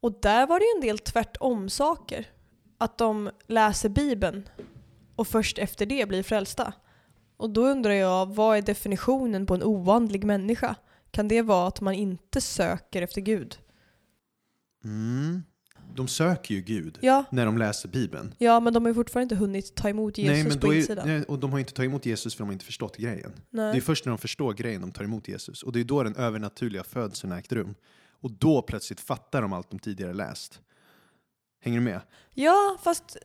[0.00, 2.26] Och där var det en del tvärtom saker.
[2.78, 4.48] Att de läser Bibeln
[5.16, 6.72] och först efter det blir frälsta.
[7.36, 10.76] Och då undrar jag, vad är definitionen på en oandlig människa?
[11.10, 13.58] Kan det vara att man inte söker efter Gud?
[14.84, 15.42] Mm.
[15.94, 18.34] De söker ju Gud Ja, när de läser Bibeln.
[18.38, 20.72] ja men de har ju fortfarande inte hunnit ta emot Jesus nej, men på då
[20.72, 21.08] är, insidan.
[21.08, 23.32] nej, och de har inte tagit emot Jesus för de har inte förstått grejen.
[23.50, 23.72] Nej.
[23.72, 25.62] Det är först när de förstår grejen de tar emot Jesus.
[25.62, 27.74] Och det är då den övernaturliga födseln ägt rum.
[28.20, 30.60] Och då plötsligt fattar de allt de tidigare läst.
[31.60, 32.00] Hänger du med?
[32.34, 33.16] Ja, fast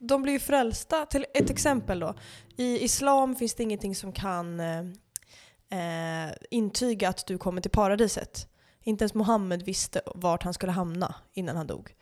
[0.00, 1.06] de blir ju frälsta.
[1.06, 2.14] Till ett exempel då.
[2.56, 8.46] I islam finns det ingenting som kan eh, intyga att du kommer till paradiset.
[8.82, 11.94] Inte ens Mohammed visste vart han skulle hamna innan han dog.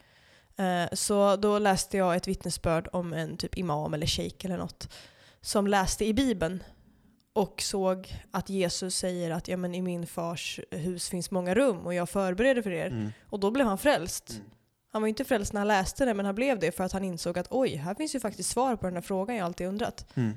[0.56, 4.94] Eh, så då läste jag ett vittnesbörd om en typ imam eller sheik eller något
[5.40, 6.62] som läste i bibeln
[7.32, 11.86] och såg att Jesus säger att ja, men i min fars hus finns många rum
[11.86, 12.86] och jag förbereder för er.
[12.86, 13.12] Mm.
[13.30, 14.30] Och då blev han frälst.
[14.30, 14.42] Mm.
[14.90, 16.92] Han var ju inte frälst när han läste det, men han blev det för att
[16.92, 19.66] han insåg att oj, här finns ju faktiskt svar på den här frågan jag alltid
[19.66, 20.06] undrat.
[20.14, 20.32] Mm.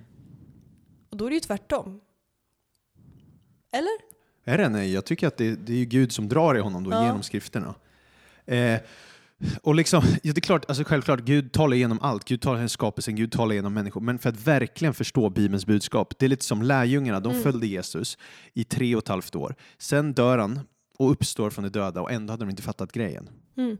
[1.09, 2.01] Och då är det ju tvärtom.
[3.71, 3.91] Eller?
[4.45, 4.69] Är det?
[4.69, 7.05] Nej, jag tycker att det, det är Gud som drar i honom då Ja.
[7.05, 7.75] genom skrifterna.
[8.45, 8.79] Eh,
[9.63, 12.25] och liksom, ja, det är klart, alltså självklart, Gud talar igenom allt.
[12.25, 14.01] Gud talar genom skapelsen, Gud talar genom människor.
[14.01, 17.43] Men för att verkligen förstå Bibelns budskap, det är lite som lärjungarna, de Mm.
[17.43, 18.17] följde Jesus
[18.53, 19.55] i tre och ett halvt år.
[19.77, 20.59] Sen dör han
[20.97, 23.29] och uppstår från de döda och ändå hade de inte fattat grejen.
[23.57, 23.77] Mm.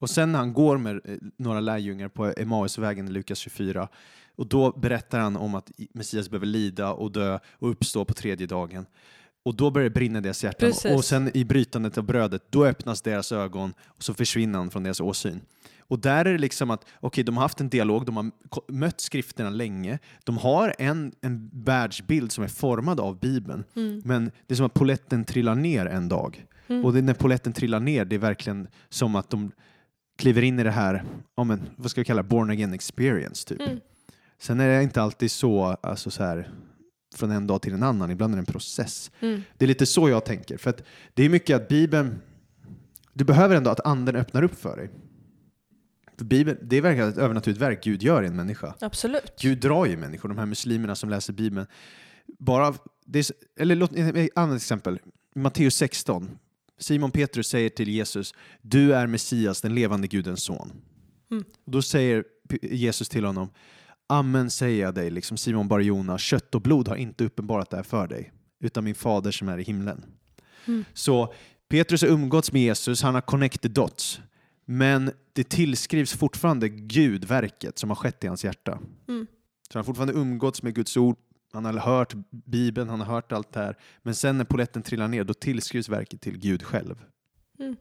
[0.00, 3.88] Och sen när han går med eh, några lärjungar på Emmausvägen i Lukas 24
[4.36, 8.46] och då berättar han om att Messias behöver lida och dö och uppstå på tredje
[8.46, 8.86] dagen.
[9.42, 10.68] Och då börjar det brinna i deras hjärtan.
[10.68, 10.96] Precis.
[10.96, 14.82] Och sen i brytandet av brödet, då öppnas deras ögon och så försvinner han från
[14.82, 15.40] deras åsyn.
[15.78, 18.30] Och där är det liksom att, okej, de har haft en dialog, de har
[18.72, 24.02] mött skrifterna länge, de har en, en världsbild som är formad av Bibeln, Mm.
[24.04, 26.46] men det är som att poletten trillar ner en dag.
[26.68, 26.84] Mm.
[26.84, 29.52] Och det, när poletten trillar ner, det är verkligen som att de
[30.20, 31.04] kliver in i det här,
[31.36, 33.48] ja, men, vad ska vi kalla born again experience.
[33.48, 33.60] Typ.
[33.60, 33.80] Mm.
[34.38, 36.50] Sen är det inte alltid så, alltså så här,
[37.14, 39.10] från en dag till en annan, ibland är det en process.
[39.20, 39.42] Mm.
[39.58, 40.82] Det är lite så jag tänker, för att
[41.14, 42.20] det är mycket att Bibeln,
[43.12, 44.90] du behöver ändå att anden öppnar upp för dig.
[46.18, 48.74] För Bibeln, det är verkligen ett övernaturligt verk Gud gör i en människa.
[48.80, 49.32] Absolut.
[49.40, 51.66] Gud drar ju människor, de här muslimerna som läser Bibeln.
[52.38, 52.74] Bara,
[53.06, 53.26] det är,
[53.60, 54.98] eller låt ett annat exempel.
[55.34, 56.38] Matteus 16.
[56.80, 60.72] Simon Petrus säger till Jesus, du är Messias, den levande Gudens son.
[61.30, 61.44] Mm.
[61.64, 62.24] Och då säger
[62.62, 63.48] Jesus till honom,
[64.08, 67.84] amen säger jag dig, liksom Simon Barjona, kött och blod har inte uppenbarat det här
[67.84, 70.04] för dig, utan min fader som är i himlen.
[70.66, 70.84] Mm.
[70.94, 71.34] Så
[71.68, 74.20] Petrus har umgåtts med Jesus, han har connected dots.
[74.64, 78.78] Men det tillskrivs fortfarande Gud verket som har skett i hans hjärta.
[79.08, 79.26] Mm.
[79.68, 81.16] Så han har fortfarande umgåtts med Guds ord,
[81.52, 83.76] han har hört Bibeln, han har hört allt det här.
[84.02, 87.04] Men sen när poletten trillar ner, då tillskrivs verket till Gud själv.
[87.58, 87.76] Mm.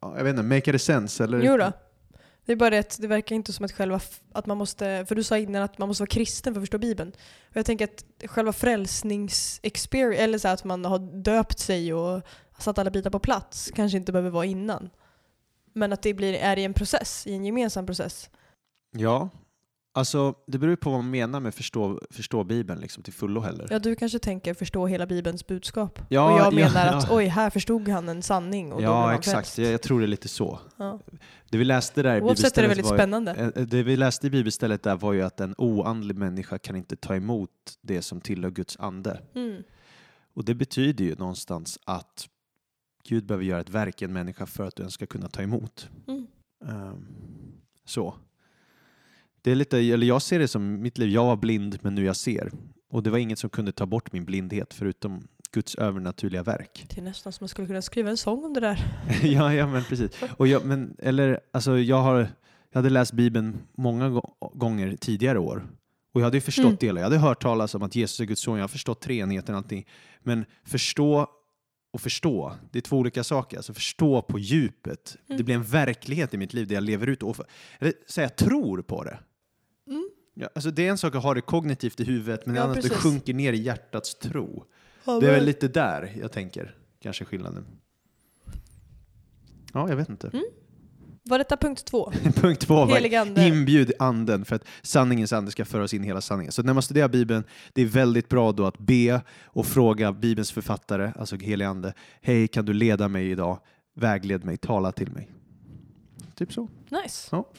[0.00, 1.24] Ja, jag vet inte, make it sense?
[1.24, 1.42] Eller?
[1.42, 1.72] Jo då.
[2.44, 4.00] Det är bara det att det verkar inte som att själva,
[4.32, 6.78] att man måste, för du sa innan att man måste vara kristen för att förstå
[6.78, 7.12] Bibeln.
[7.48, 12.22] Och jag tänker att själva frälsnings-experience, eller så att man har döpt sig och
[12.58, 14.90] satt alla bitar på plats, kanske inte behöver vara innan.
[15.72, 18.30] Men att det blir, är i en process, i en gemensam process.
[18.90, 19.28] Ja,
[19.92, 23.66] alltså det beror på vad man menar med förstå, förstå Bibeln liksom, till fullo heller.
[23.70, 25.98] Ja, du kanske tänker förstå hela Bibelns budskap.
[26.08, 26.94] Ja, och jag ja, menar ja.
[26.94, 29.58] att oj, här förstod han en sanning och då blev ja, han exakt.
[29.58, 30.58] Jag, jag tror det är lite så.
[30.76, 31.00] Ja.
[31.50, 33.52] Det vi läste där i Oavsett är det väldigt var, spännande.
[33.56, 36.96] Eh, Det vi läste i bibelstället där var ju att en oandlig människa kan inte
[36.96, 37.50] ta emot
[37.82, 39.20] det som tillhör Guds ande.
[39.34, 39.62] Mm.
[40.34, 42.28] Och det betyder ju någonstans att
[43.08, 45.88] Gud behöver göra ett verk i en människa för att den ska kunna ta emot.
[46.08, 46.26] Mm.
[46.64, 47.06] Ehm,
[47.84, 48.14] så.
[49.48, 52.04] Det är lite, eller jag ser det som mitt liv, jag var blind men nu
[52.04, 52.50] jag ser.
[52.90, 56.86] Och det var inget som kunde ta bort min blindhet förutom Guds övernaturliga verk.
[56.88, 58.84] Det är nästan som man skulle kunna skriva en sång om det där.
[59.22, 60.10] ja, ja, men precis.
[60.36, 62.16] Och jag, men, eller, alltså, jag, har,
[62.72, 65.66] jag hade läst Bibeln många gå- gånger tidigare år.
[66.14, 66.76] Och jag hade ju förstått Mm.
[66.80, 67.00] delar.
[67.00, 68.56] Jag hade hört talas om att Jesus är Guds son.
[68.56, 69.86] Jag har förstått treenigheten och allting.
[70.22, 71.26] Men förstå
[71.92, 73.56] och förstå, det är två olika saker.
[73.56, 75.16] Alltså förstå på djupet.
[75.26, 75.36] Mm.
[75.38, 77.36] Det blir en verklighet i mitt liv där jag lever ut och
[77.78, 79.18] eller säga tror på det.
[80.40, 82.76] Ja, alltså det är en sak att ha det kognitivt i huvudet, men Ja, annat
[82.76, 83.02] att det precis.
[83.04, 84.64] sjunker ner i hjärtats tro.
[85.04, 87.66] Ja, Det är väl lite där jag tänker, kanske skillnaden.
[89.72, 90.28] Ja, jag vet inte.
[90.28, 90.44] Mm.
[91.22, 92.12] Var detta punkt två?
[92.34, 93.46] Punkt två var Helig ande.
[93.48, 96.52] inbjud anden för att sanningens ande ska föra oss in i hela sanningen.
[96.52, 100.52] Så när man studerar Bibeln, det är väldigt bra då att be och fråga Bibelns
[100.52, 103.58] författare, alltså helig ande, hej kan du leda mig idag,
[103.94, 105.30] vägled mig, tala till mig.
[106.34, 106.68] Typ så.
[106.90, 107.28] Nice.
[107.32, 107.50] Ja.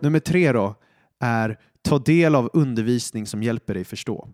[0.00, 0.74] Nummer tre då
[1.20, 4.28] är ta del av undervisning som hjälper dig förstå.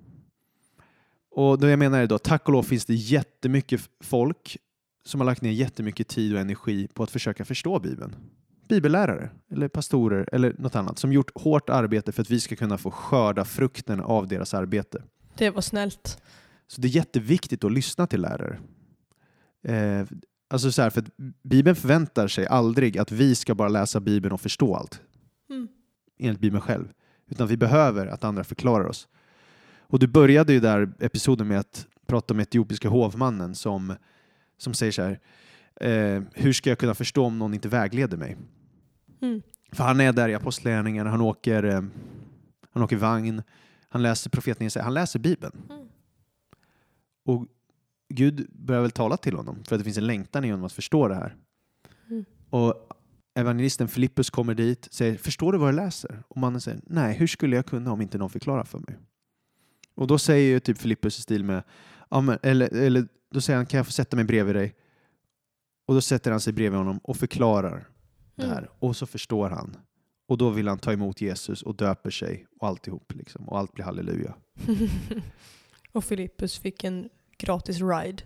[1.30, 4.56] Och då jag menar är då, tack och lov finns det jättemycket folk
[5.04, 8.16] som har lagt ner jättemycket tid och energi på att försöka förstå Bibeln.
[8.68, 12.78] Bibellärare eller pastorer eller något annat som gjort hårt arbete för att vi ska kunna
[12.78, 15.02] få skörda frukten av deras arbete.
[15.36, 16.22] Det var snällt.
[16.66, 18.58] Så det är jätteviktigt att lyssna till lärare.
[19.68, 20.06] Eh,
[20.50, 24.32] alltså så här, för att Bibeln förväntar sig aldrig att vi ska bara läsa Bibeln
[24.32, 25.00] och förstå allt,
[25.50, 25.68] Mm.
[26.18, 26.92] enligt Bibeln själv.
[27.26, 29.08] Utan vi behöver att andra förklarar oss.
[29.78, 33.94] Och du började ju där episoden med att prata om etiopiska hovmannen som,
[34.58, 35.20] som säger så här,
[35.80, 38.36] eh, hur ska jag kunna förstå om någon inte vägleder mig?
[39.20, 39.42] Mm.
[39.72, 41.82] För han är där i apostlagärningarna, han åker, eh,
[42.70, 43.42] han åker vagn,
[43.88, 45.62] han läser profeten Jesaja, han läser Bibeln.
[45.70, 45.88] Mm.
[47.24, 47.46] Och
[48.08, 50.72] Gud börjar väl tala till honom för att det finns en längtan i honom att
[50.72, 51.36] förstå det här.
[52.10, 52.24] Mm.
[52.50, 52.93] Och
[53.34, 56.22] evangelisten Filippus kommer dit och säger, förstår du vad du läser?
[56.28, 58.98] Och mannen säger, nej, hur skulle jag kunna om inte någon förklarar för mig?
[59.94, 61.62] Och då säger ju typ Filippus i stil med,
[62.10, 64.74] ja, men, eller, eller då säger han, kan jag få sätta mig bredvid dig?
[65.86, 67.88] Och då sätter han sig bredvid honom och förklarar
[68.34, 68.58] det här.
[68.58, 68.70] Mm.
[68.78, 69.76] Och så förstår han.
[70.28, 73.48] Och då vill han ta emot Jesus och döper sig och alltihop liksom.
[73.48, 74.34] Och allt blir halleluja.
[75.92, 78.22] och Filippus fick en gratis ride.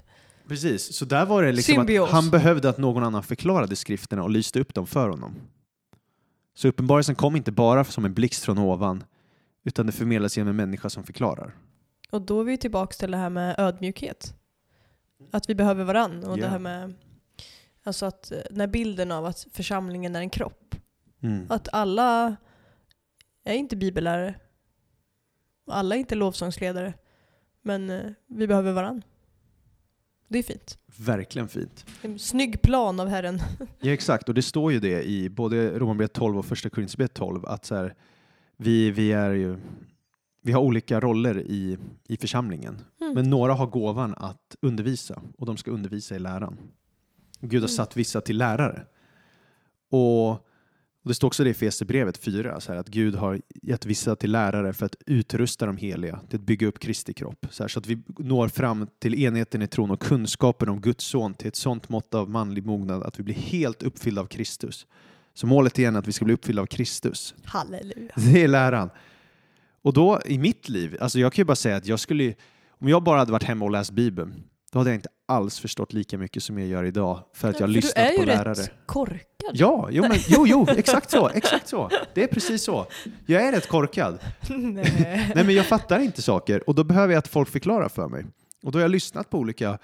[0.48, 2.08] Precis, så där var det liksom Symbios.
[2.08, 5.34] att han behövde att någon annan förklarade skrifterna och lyste upp dem för honom.
[6.54, 9.04] Så uppenbarelsen kom inte bara som en blixt från ovan,
[9.64, 11.54] utan det förmedlas genom en människa som förklarar.
[12.10, 14.34] Och då är vi tillbaka till det här med ödmjukhet.
[15.30, 16.24] Att vi behöver varann.
[16.24, 16.42] Och Ja.
[16.42, 16.94] det här med
[17.84, 20.74] alltså att eh, när bilden av att församlingen är en kropp.
[21.22, 21.46] Mm.
[21.48, 22.36] Att alla
[23.44, 24.34] är inte bibellärare.
[25.70, 26.94] Alla är inte lovsångsledare.
[27.62, 29.02] Men eh, vi behöver varann.
[30.28, 30.78] Det är fint.
[30.96, 31.86] Verkligen fint.
[32.02, 33.40] En snygg plan av Herren.
[33.80, 34.28] Ja, exakt.
[34.28, 37.74] Och det står ju det i både Romarbrevet 12 och Första Korinthierbrevet 12 att så
[37.74, 37.94] här,
[38.56, 39.56] vi, vi, är ju,
[40.42, 42.78] vi har olika roller i, i församlingen.
[43.00, 43.14] Mm.
[43.14, 46.58] Men några har gåvan att undervisa och de ska undervisa i läran.
[47.40, 47.76] Gud har Mm.
[47.76, 48.86] satt vissa till lärare.
[49.90, 50.47] Och,
[51.02, 54.16] och det står också det i Efesierbrevet 4, så här, att Gud har gett vissa
[54.16, 57.46] till lärare för att utrusta de heliga, till att bygga upp Kristi kropp.
[57.50, 61.04] Så, här, så att vi når fram till enheten i tron och kunskapen om Guds
[61.04, 64.86] son till ett sånt mått av manlig mognad att vi blir helt uppfyllda av Kristus.
[65.34, 67.34] Så målet är igen att vi ska bli uppfyllda av Kristus.
[67.44, 68.12] Halleluja.
[68.16, 68.90] Det är läran.
[69.82, 72.34] Och då i mitt liv, alltså jag kan ju bara säga att jag skulle,
[72.68, 74.34] om jag bara hade varit hemma och läst Bibeln,
[74.72, 77.66] då hade jag inte alls förstått lika mycket som jag gör idag för att jag
[77.66, 78.54] har lyssnat du är på ju lärare.
[78.54, 79.50] rätt korkad.
[79.52, 81.90] Ja, jo, men, jo, jo, exakt så, exakt så.
[82.14, 82.86] Det är precis så.
[83.26, 84.18] Jag är rätt korkad.
[84.48, 85.32] Nej.
[85.34, 88.24] Nej, men jag fattar inte saker och då behöver jag att folk förklarar för mig.
[88.62, 89.78] Och då har jag lyssnat på olika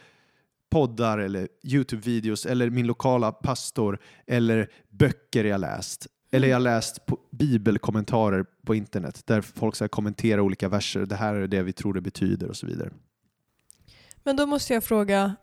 [0.71, 6.07] poddar eller Youtube-videos eller min lokala pastor eller böcker jag läst.
[6.33, 11.07] Eller jag har läst på bibelkommentarer på internet där folk ska kommentera olika verser.
[11.07, 12.91] Det här är det vi tror det betyder och så vidare.
[14.25, 15.37] Men då måste jag fråga,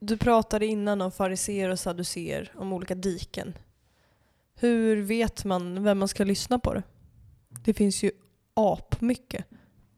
[0.00, 3.54] du pratade innan om fariseer och saduceer, om olika diken.
[4.54, 6.82] Hur vet man vem man ska lyssna på det?
[7.64, 8.10] Det finns ju
[8.54, 9.44] apmycket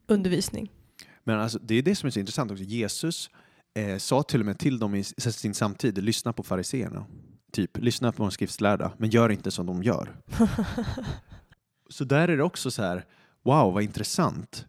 [0.06, 0.72] undervisning.
[1.24, 2.64] Men alltså, det är det som är så intressant också.
[2.64, 3.30] Jesus
[3.74, 7.06] eh, sa till och med till dem i sin samtid, lyssna på fariseerna.
[7.52, 10.16] Typ, lyssna på de skriftslärda, men gör inte som de gör.
[11.90, 13.04] så där är det också så här,
[13.42, 14.66] wow vad intressant.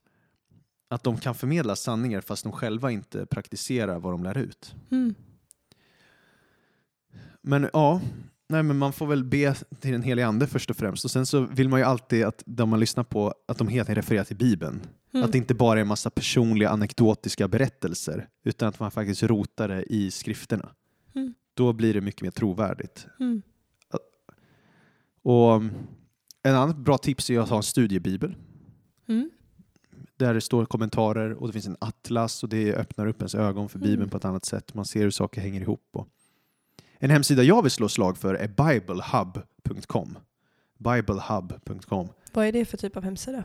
[0.93, 4.75] Att de kan förmedla sanningar fast de själva inte praktiserar vad de lär ut.
[4.91, 5.15] Mm.
[7.41, 8.01] Men ja,
[8.47, 11.05] Nej, men man får väl be till den helige ande först och främst.
[11.05, 13.85] Och sen så vill man ju alltid att de man lyssnar på, att de hela
[13.85, 14.81] tiden refererar till Bibeln.
[15.13, 15.25] Mm.
[15.25, 19.67] Att det inte bara är en massa personliga anekdotiska berättelser, utan att man faktiskt rotar
[19.67, 20.69] det i skrifterna.
[21.15, 21.33] Mm.
[21.53, 23.07] Då blir det mycket mer trovärdigt.
[23.19, 23.41] Mm.
[25.23, 25.55] Och
[26.43, 28.35] en annan bra tips är att ha en studiebibel.
[30.23, 33.69] Där det står kommentarer och det finns en atlas och det öppnar upp ens ögon
[33.69, 34.09] för Bibeln Mm.
[34.09, 34.73] på ett annat sätt.
[34.73, 35.89] Man ser hur saker hänger ihop.
[35.93, 36.07] Och
[36.99, 40.17] en hemsida jag vill slå slag för är biblehub.com.
[40.79, 42.07] Biblehub.com.
[42.33, 43.43] Vad är det för typ av hemsida?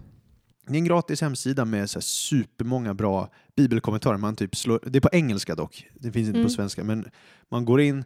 [0.66, 4.16] Det är en gratis hemsida med så här supermånga bra bibelkommentarer.
[4.18, 6.46] Man typ slår, det är på engelska dock, det finns inte Mm.
[6.46, 6.84] på svenska.
[6.84, 7.08] Men
[7.48, 8.04] man går in,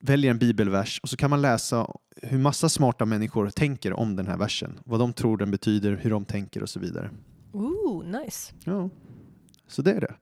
[0.00, 1.86] väljer en bibelvers och så kan man läsa
[2.22, 4.78] hur massa smarta människor tänker om den här versen.
[4.84, 7.10] Vad de tror den betyder, hur de tänker och så vidare.
[7.52, 8.54] Ooh, nice.
[8.64, 8.90] Ja,
[9.66, 10.14] så det är det.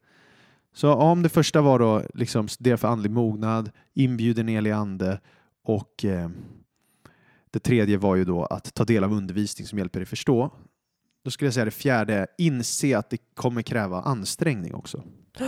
[0.72, 5.20] Så om det första var då liksom studera för andlig mognad, inbjud en helig ande
[5.64, 6.30] och eh,
[7.50, 10.50] det tredje var ju då att ta del av undervisning som hjälper dig förstå.
[11.24, 15.02] Då skulle jag säga det fjärde är inse att det kommer kräva ansträngning också.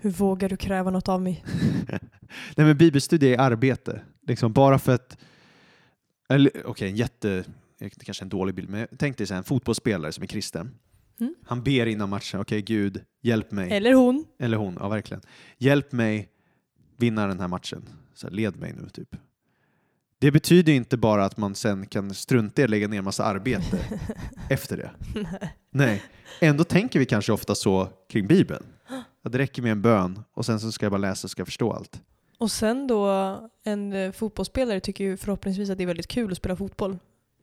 [0.00, 1.44] Hur vågar du kräva något av mig?
[2.56, 4.02] Nej men bibelstudie är arbete.
[4.26, 5.16] Liksom bara för att,
[6.28, 7.44] eller okej en jätte,
[7.78, 10.26] det kanske är en dålig bild, men tänk dig så här, en fotbollsspelare som är
[10.26, 10.70] kristen.
[11.20, 11.34] Mm.
[11.44, 13.72] Han ber innan matchen, okej Gud, hjälp mig.
[13.72, 14.24] Eller hon.
[14.38, 15.22] Eller hon, ja verkligen.
[15.58, 16.28] Hjälp mig
[16.96, 17.88] vinna den här matchen.
[18.14, 19.16] Så här, led mig nu, typ.
[20.18, 23.78] Det betyder inte bara att man sen kan strunta i att lägga ner massa arbete
[24.50, 24.90] efter det.
[25.14, 25.54] Nej.
[25.70, 26.02] Nej.
[26.40, 28.64] Ändå tänker vi kanske ofta så kring Bibeln.
[29.24, 31.44] Att det räcker med en bön och sen så ska jag bara läsa och ska
[31.44, 32.02] förstå allt.
[32.38, 33.08] Och sen då,
[33.64, 36.98] en eh, fotbollsspelare tycker ju förhoppningsvis att det är väldigt kul att spela fotboll.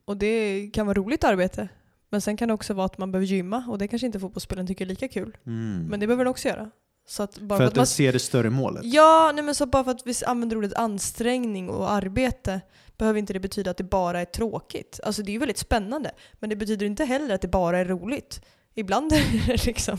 [0.05, 1.69] Och det kan vara roligt arbete.
[2.09, 4.67] Men sen kan det också vara att man behöver gymma och det kanske inte fotbollsspelaren
[4.67, 5.37] tycker är lika kul.
[5.45, 5.85] Mm.
[5.89, 6.71] Men det behöver den också göra.
[7.07, 8.85] Så att bara för för att att man ser det större målet.
[8.85, 12.61] Ja, nej men så bara för att vi använder ordet ansträngning och arbete
[12.97, 14.99] behöver inte det betyda att det bara är tråkigt.
[15.03, 17.85] Alltså det är ju väldigt spännande, men det betyder inte heller att det bara är
[17.85, 18.45] roligt.
[18.75, 19.97] Ibland är det liksom,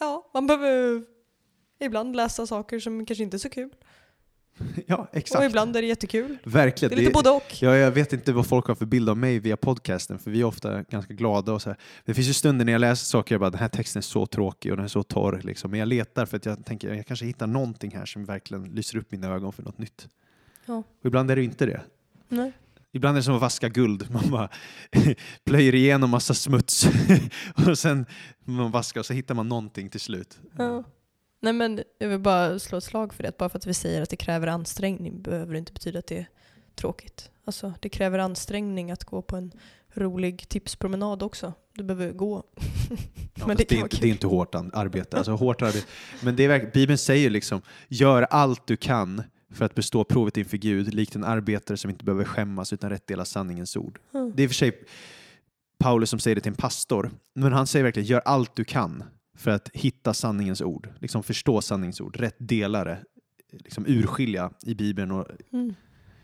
[0.00, 1.04] ja, man behöver
[1.80, 3.70] ibland läsa saker som kanske inte är så kul.
[4.86, 5.38] Ja, exakt.
[5.38, 6.38] Och ibland är det jättekul.
[6.44, 6.90] Verkligen.
[6.90, 7.62] Det är lite både och.
[7.62, 10.40] Ja, jag vet inte vad folk har för bild av mig via podcasten, för vi
[10.40, 11.78] är ofta ganska glada och så här.
[12.04, 14.26] Det finns ju stunder när jag läser saker jag bara, den här texten är så
[14.26, 15.70] tråkig och den är så torr, liksom.
[15.70, 18.98] men jag letar för att jag tänker jag kanske hittar någonting här som verkligen lyser
[18.98, 20.08] upp mina ögon för något nytt.
[20.66, 20.76] Ja.
[20.76, 21.80] Och ibland är det inte det.
[22.28, 22.52] Nej.
[22.92, 24.10] Ibland är det som att vaska guld.
[24.10, 24.48] Man bara
[25.44, 26.88] plöjer igenom massa smuts
[27.68, 28.06] och sen
[28.44, 30.38] man vaskar och så hittar man någonting till slut.
[30.56, 30.84] Ja.
[31.40, 34.02] Nej men jag vill bara slå ett slag för det, bara för att vi säger
[34.02, 36.28] att det kräver ansträngning behöver det inte betyda att det är
[36.74, 37.30] tråkigt.
[37.44, 39.52] Alltså det kräver ansträngning att gå på en
[39.94, 41.52] rolig tipspromenad också.
[41.74, 42.42] Du behöver gå.
[43.34, 45.16] Ja, Men det det, är inte, det är inte hårt arbete.
[45.16, 45.86] Alltså, hårt arbete.
[46.22, 49.22] Men det är verk- Bibeln säger liksom, gör allt du kan
[49.52, 53.06] för att bestå provet inför Gud, likt en arbetare som inte behöver skämmas utan rätt
[53.06, 53.98] dela sanningens ord.
[54.14, 54.32] Mm.
[54.36, 54.82] Det är i och för sig
[55.78, 59.04] Paulus som säger det till en pastor, men han säger verkligen, gör allt du kan
[59.38, 63.04] för att hitta sanningens ord, liksom förstå sanningens ord, rätt dela det,
[63.52, 65.10] liksom urskilja i Bibeln.
[65.10, 65.74] Och, Mm.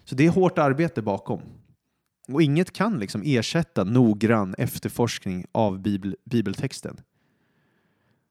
[0.05, 1.42] så det är hårt arbete bakom.
[2.29, 7.00] Och inget kan liksom ersätta noggrann efterforskning av bibel, bibeltexten.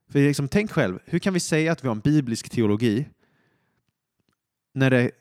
[0.10, 3.10] För liksom, tänk själv, hur kan vi säga att vi har en biblisk teologi
[4.74, 5.12] när det,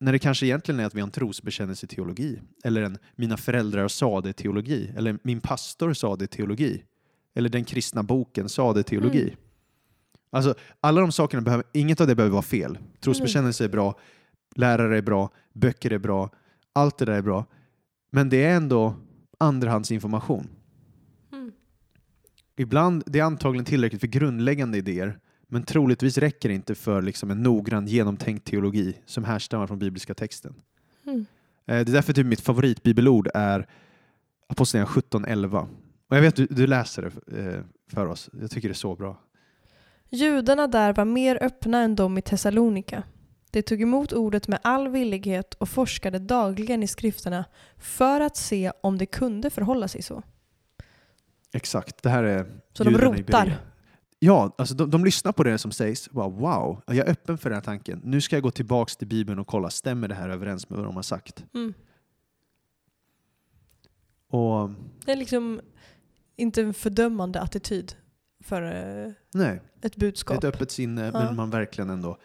[0.00, 2.40] när det kanske egentligen är att vi har en trosbekännelseteologi?
[2.64, 4.92] Eller en mina föräldrar sa det teologi?
[4.96, 6.84] Eller min pastor sa det teologi?
[7.34, 9.22] Eller den kristna boken sa det teologi?
[9.22, 9.36] Mm.
[10.30, 12.78] Alltså, alla de sakerna, behöver, inget av det behöver vara fel.
[13.00, 13.98] Trosbekännelse är bra,
[14.54, 16.30] lärare är bra, böcker är bra,
[16.72, 17.44] allt det där är bra.
[18.10, 18.94] Men det är ändå
[19.38, 20.48] andrahandsinformation.
[21.32, 21.52] Mm.
[22.56, 25.18] Ibland, det är antagligen tillräckligt för grundläggande idéer,
[25.48, 30.14] men troligtvis räcker det inte för liksom en noggrann genomtänkt teologi som härstammar från bibliska
[30.14, 30.54] texten.
[31.06, 31.18] Mm.
[31.18, 31.24] Eh,
[31.66, 33.66] Det är därför typ mitt favoritbibelord är
[34.48, 35.68] Apostlagärningarna 17.11.
[36.12, 38.30] Och jag vet du, du läser det eh, för oss.
[38.40, 39.20] Jag tycker det är så bra.
[40.10, 43.02] Judarna där var mer öppna än de i Thessalonika.
[43.50, 47.44] De tog emot ordet med all villighet och forskade dagligen i skrifterna
[47.78, 50.22] för att se om det kunde förhålla sig så.
[51.52, 53.58] Exakt, det här är Så de rotar.
[54.18, 56.10] Ja, alltså de, de lyssnar på det som sägs.
[56.10, 58.00] Bara, wow, jag är öppen för den här tanken.
[58.04, 60.86] Nu ska jag gå tillbaks till Bibeln och kolla, stämmer det här överens med vad
[60.86, 61.44] de har sagt?
[61.54, 61.74] Mm.
[64.28, 64.70] Och
[65.04, 65.60] Det är liksom
[66.36, 67.94] inte en fördömande attityd
[68.44, 68.62] för
[69.06, 70.36] eh, nej, ett budskap.
[70.38, 71.24] ett öppet sinne, Ja.
[71.24, 72.18] men man verkligen ändå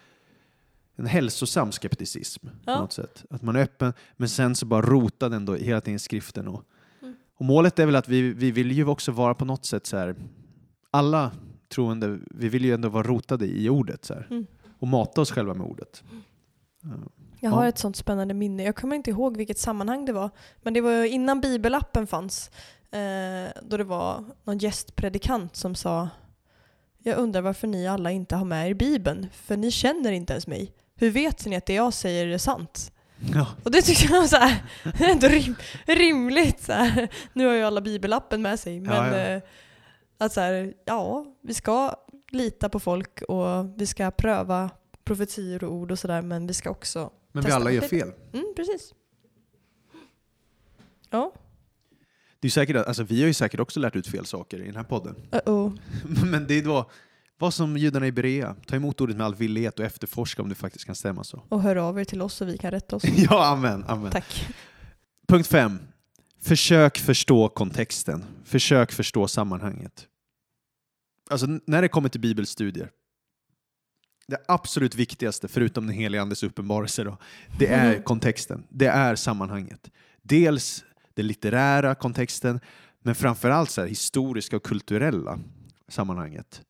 [0.96, 2.80] en hälsosam skepticism på Ja.
[2.80, 3.24] något sätt.
[3.30, 6.48] Att man är öppen, men sen så bara rotad ändå hela tiden i skriften.
[6.48, 6.64] Och,
[7.02, 7.14] Mm.
[7.36, 9.96] och målet är väl att vi, vi vill ju också vara på något sätt så
[9.96, 10.16] här,
[10.90, 11.32] alla
[11.68, 14.46] troende, vi vill ju ändå vara rotade i ordet så här, Mm.
[14.78, 16.02] och mata oss själva med ordet.
[16.82, 16.90] Ja.
[17.40, 17.68] Jag har Ja.
[17.68, 18.62] ett sånt spännande minne.
[18.62, 20.30] Jag kommer inte ihåg vilket sammanhang det var.
[20.62, 22.50] Men det var innan bibelappen fanns.
[22.90, 26.08] Eh, då det var någon gästpredikant som sa
[26.98, 29.26] Jag undrar varför ni alla inte har med er bibeln.
[29.32, 30.72] För ni känner inte ens mig.
[30.94, 32.92] Hur vet ni att det jag säger är sant?
[33.34, 33.46] Ja.
[33.64, 35.54] Och det tyckte jag var så här, det är ändå rim,
[35.86, 36.62] rimligt.
[36.62, 37.08] Så här.
[37.32, 38.80] Nu har ju alla bibelappen med sig.
[38.80, 39.26] Men Ja, ja.
[39.26, 39.42] Eh,
[40.18, 41.94] att så här, ja, vi ska
[42.30, 44.70] lita på folk och vi ska pröva
[45.04, 46.22] profetier och ord och sådär.
[46.22, 48.12] Men vi ska också Men vi alla gör fel.
[48.32, 48.94] Mm, precis.
[51.10, 51.32] Ja.
[52.40, 54.76] Det är säkert, alltså, vi har ju säkert också lärt ut fel saker i den
[54.76, 55.16] här podden.
[55.30, 55.78] Uh-oh.
[56.30, 56.90] Men det är då,
[57.38, 60.54] vad som judarna i Berea, ta emot ordet med all villighet och efterforska om det
[60.54, 61.42] faktiskt kan stämma så.
[61.48, 63.04] Och hör av er till oss så vi kan rätta oss.
[63.16, 64.12] ja, amen, amen.
[64.12, 64.48] Tack.
[65.28, 65.78] Punkt fem.
[66.40, 68.24] Försök förstå kontexten.
[68.44, 70.06] Försök förstå sammanhanget.
[71.30, 72.90] Alltså när det kommer till bibelstudier.
[74.26, 77.16] Det absolut viktigaste, förutom den heliga andes uppenbarelse, då,
[77.58, 78.02] det är Mhm.
[78.02, 78.64] kontexten.
[78.68, 79.90] Det är sammanhanget.
[80.22, 80.84] Dels
[81.18, 82.60] den litterära kontexten,
[83.02, 85.38] men framförallt så här, historiska och kulturella
[85.88, 86.62] sammanhanget.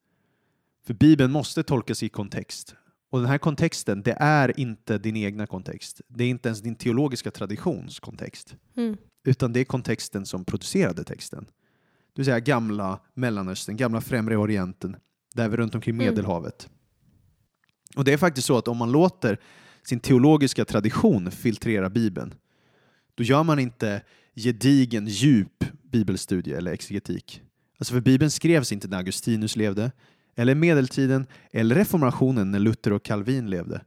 [0.86, 2.74] För Bibeln måste tolkas i kontext.
[3.10, 6.00] Och den här kontexten, det är inte din egna kontext.
[6.08, 8.56] Det är inte ens din teologiska traditions kontext.
[8.76, 8.96] Mm.
[9.24, 11.44] Utan det är kontexten som producerade texten.
[11.44, 14.96] Det vill säga gamla Mellanöstern, gamla Främre Orienten,
[15.34, 16.06] där vi runt omkring Mm.
[16.06, 16.68] Medelhavet.
[17.96, 19.38] Och det är faktiskt så att om man låter
[19.82, 22.34] sin teologiska tradition filtrera Bibeln,
[23.14, 24.02] då gör man inte
[24.38, 27.42] gedigen, djup bibelstudie eller exegetik.
[27.78, 29.92] Alltså för Bibeln skrevs inte när Augustinus levde,
[30.36, 33.84] eller medeltiden, eller reformationen när Luther och Calvin levde.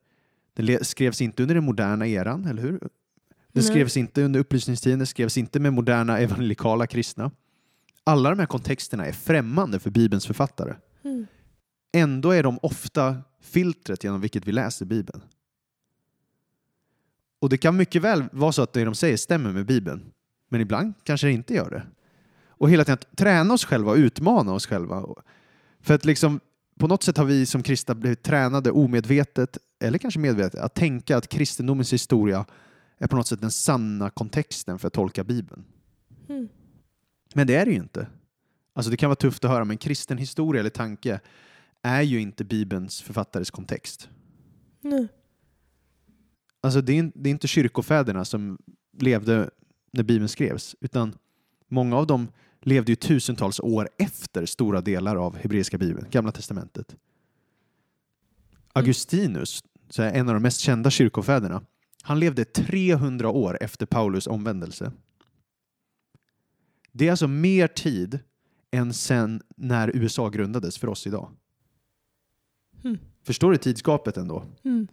[0.54, 2.80] Den le- skrevs inte under den moderna eran, eller hur?
[3.54, 3.64] Det Nej.
[3.64, 7.32] skrevs inte under upplysningstiden, det skrevs inte med moderna evangelikala kristna.
[8.04, 10.76] Alla de här kontexterna är främmande för Bibelns författare.
[11.04, 11.28] Mm.
[11.94, 15.22] Ändå är de ofta filtret genom vilket vi läser Bibeln.
[17.40, 20.12] Och det kan mycket väl vara så att det de säger stämmer med Bibeln,
[20.52, 21.84] men ibland kanske det inte gör det.
[22.48, 25.06] Och hela tiden att träna oss själva och utmana oss själva.
[25.80, 26.40] För att liksom,
[26.80, 31.18] på något sätt har vi som kristna blivit tränade omedvetet, eller kanske medvetet, att tänka
[31.18, 32.46] att kristendomens historia
[32.98, 35.64] är på något sätt den sanna kontexten för att tolka Bibeln.
[36.30, 36.50] Mm.
[37.34, 38.08] Men det är det ju inte.
[38.74, 41.20] Alltså det kan vara tufft att höra, men kristen historia eller tanke
[41.82, 44.10] är ju inte Bibelns författares kontext.
[44.82, 45.08] Nej.
[46.62, 48.58] Alltså det är, det är inte kyrkofäderna som
[48.98, 49.50] levde
[49.92, 51.14] när Bibeln skrevs, utan
[51.68, 52.28] många av dem
[52.62, 56.96] levde ju tusentals år efter stora delar av hebreiska Bibeln, Gamla Testamentet.
[58.74, 61.64] Augustinus, så här, en av de mest kända kyrkofäderna,
[62.02, 64.92] han levde 300 år efter Paulus omvändelse.
[66.92, 68.20] Det är alltså mer tid
[68.72, 71.32] än sen när USA grundades för oss idag.
[72.84, 72.98] Mm.
[73.24, 74.44] Förstår du tidsgapet ändå?
[74.64, 74.88] Mm.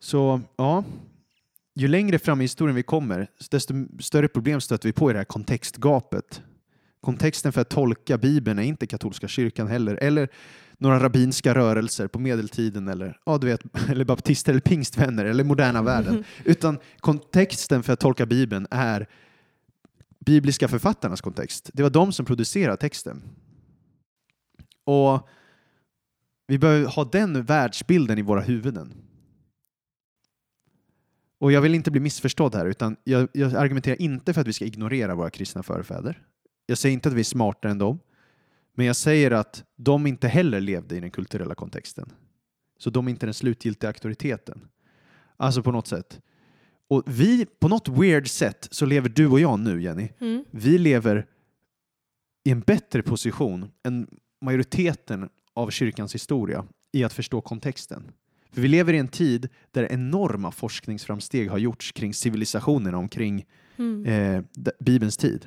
[0.00, 0.84] Så ja,
[1.74, 5.18] ju längre fram i historien vi kommer, desto större problem stöter vi på i det
[5.18, 6.42] här kontextgapet.
[7.00, 10.28] Kontexten för att tolka Bibeln är inte katolska kyrkan heller, eller
[10.78, 15.82] några rabbinska rörelser på medeltiden, eller, ja, du vet, eller baptister eller pingstvänner, eller moderna
[15.82, 16.24] världen.
[16.44, 19.08] Utan kontexten för att tolka Bibeln är
[20.26, 21.70] bibliska författarnas kontext.
[21.72, 23.22] Det var de som producerade texten.
[24.84, 25.28] Och
[26.46, 29.09] vi behöver ha den världsbilden i våra huvuden.
[31.40, 34.52] Och jag vill inte bli missförstådd här, utan jag, jag argumenterar inte för att vi
[34.52, 36.22] ska ignorera våra kristna förfäder.
[36.66, 37.98] Jag säger inte att vi är smartare än dem,
[38.74, 42.12] men jag säger att de inte heller levde i den kulturella kontexten.
[42.78, 44.68] Så de är inte den slutgiltiga auktoriteten.
[45.36, 46.20] Alltså på något sätt.
[46.88, 50.44] Och vi, på något weird sätt, så lever du och jag nu, Jenny, Mm.
[50.50, 51.26] vi lever
[52.44, 54.06] i en bättre position än
[54.40, 58.12] majoriteten av kyrkans historia i att förstå kontexten.
[58.52, 63.44] För vi lever i en tid där enorma forskningsframsteg har gjorts kring civilisationerna omkring
[63.76, 64.06] Mm.
[64.36, 64.42] eh,
[64.80, 65.46] Bibelns tid.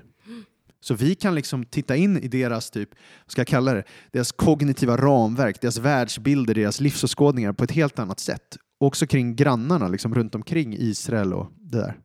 [0.79, 2.89] Så vi kan liksom titta in i deras, typ,
[3.25, 7.99] vad ska jag kalla det, deras kognitiva ramverk, deras världsbilder, deras livsåskådningar på ett helt
[7.99, 8.57] annat sätt.
[8.77, 11.99] Också kring grannarna liksom, runt omkring Israel och det där.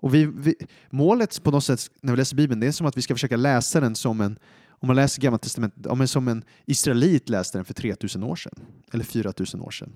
[0.00, 0.54] Och vi, vi,
[0.90, 3.36] målet på något sätt när vi läser Bibeln, det är som att vi ska försöka
[3.36, 4.38] läsa den som en,
[4.82, 8.36] om man läser Gamla Testamentet, ja, men som en israelit läste den för 3000 år
[8.36, 8.54] sedan,
[8.92, 9.92] eller 4000 år sedan.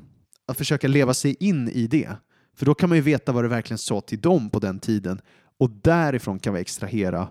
[0.47, 2.17] Att försöka leva sig in i det.
[2.55, 5.21] För då kan man ju veta vad det verkligen sa till dem på den tiden
[5.59, 7.29] och därifrån kan vi extrahera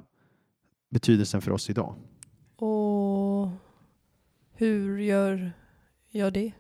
[0.92, 1.96] betydelsen för oss idag.
[2.56, 3.50] Och
[4.54, 5.52] hur gör
[6.12, 6.52] jag det?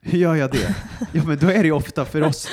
[0.00, 0.76] Hur gör jag det?
[1.12, 2.48] Ja, men då är det ju ofta för oss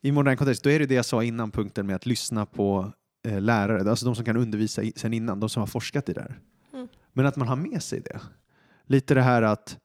[0.00, 2.92] i modern kontext, då är det det jag sa innan punkten med att lyssna på
[3.28, 6.12] eh, lärare, alltså de som kan undervisa i, sen innan, de som har forskat i
[6.12, 6.38] det här.
[7.12, 8.20] Men att man har med sig det.
[8.86, 9.78] Lite det här att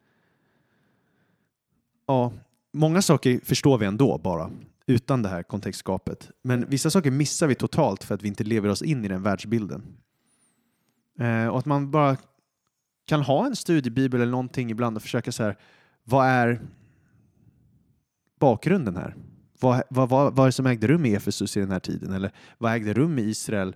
[2.07, 2.34] ja,
[2.73, 4.51] många saker förstår vi ändå bara
[4.86, 6.32] utan det här kontextgapet.
[6.41, 9.23] Men vissa saker missar vi totalt för att vi inte lever oss in i den
[9.23, 9.97] världsbilden.
[11.19, 12.17] Eh, och att man bara
[13.05, 15.57] kan ha en studiebibel eller någonting ibland och försöka så här,
[16.03, 16.61] vad är
[18.39, 19.15] bakgrunden här?
[19.59, 22.13] Vad, vad, vad, vad är det som ägde rum i Efesus i den här tiden?
[22.13, 23.75] Eller vad ägde rum i Israel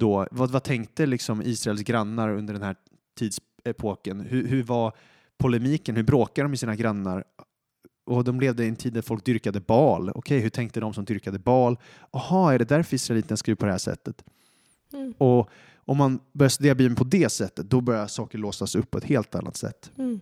[0.00, 0.26] då?
[0.30, 2.76] Vad, vad tänkte liksom Israels grannar under den här
[3.18, 4.20] tidsepoken?
[4.20, 4.92] Hur, hur var
[5.38, 5.96] polemiken?
[5.96, 7.24] Hur bråkade de med sina grannar?
[8.06, 10.10] Och de levde i en tid där folk dyrkade bal.
[10.14, 11.76] Okej, hur tänkte de som dyrkade bal?
[12.12, 14.24] Jaha, är det därför israeliterna skrev på det här sättet?
[14.92, 15.14] Mm.
[15.18, 18.98] Och om man börjar studera Bibeln på det sättet, då börjar saker låsas upp på
[18.98, 19.90] ett helt annat sätt.
[19.98, 20.20] Mm.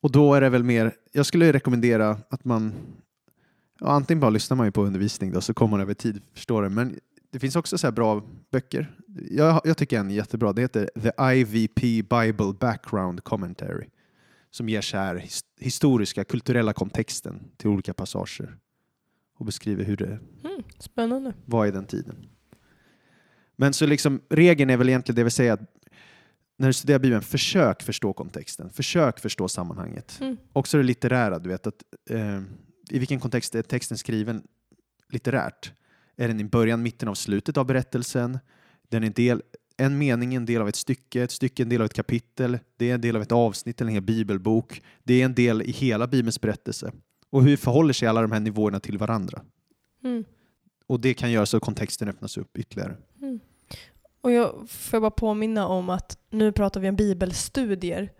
[0.00, 2.72] Och då är det väl mer, jag skulle rekommendera att man,
[3.80, 6.60] ja, antingen bara lyssnar man ju på undervisning då, så kommer man över tid förstå
[6.60, 6.98] det, men
[7.36, 8.96] det finns också så här bra böcker.
[9.30, 13.86] Jag, jag tycker en är jättebra, det heter The IVP Bible Background Commentary,
[14.50, 18.56] som ger så här his- historiska, kulturella kontexten till olika passager
[19.38, 20.62] och beskriver hur det Mm.
[20.78, 21.34] Spännande.
[21.44, 22.26] var i den tiden.
[23.56, 25.60] Men så liksom, regeln är väl egentligen det vill säga att
[26.56, 28.70] när du studerar Bibeln, försök förstå kontexten.
[28.70, 30.18] Försök förstå sammanhanget.
[30.20, 30.36] Mm.
[30.52, 32.42] Också det litterära, du vet att eh,
[32.90, 34.42] i vilken kontext är texten skriven
[35.08, 35.72] litterärt?
[36.16, 38.38] Är den i början, mitten och slutet av berättelsen?
[38.88, 39.42] Den är en, del,
[39.76, 42.58] en mening är en del av ett stycke, ett stycke en del av ett kapitel,
[42.76, 44.82] det är en del av ett avsnitt eller en hel bibelbok.
[45.04, 46.92] Det är en del i hela Bibelns berättelse.
[47.30, 49.42] Och hur förhåller sig alla de här nivåerna till varandra?
[50.04, 50.24] Mm.
[50.86, 52.96] Och det kan göra så att kontexten öppnas upp ytterligare.
[53.22, 53.40] Mm.
[54.20, 58.12] Och jag får bara påminna om att nu pratar vi om bibelstudier.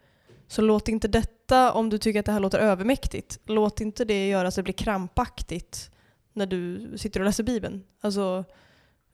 [0.49, 4.29] Så låt inte detta, om du tycker att det här låter övermäktigt, låt inte det
[4.29, 5.91] göra så det blir krampaktigt
[6.37, 7.83] när du sitter och läser Bibeln.
[8.01, 8.45] Alltså,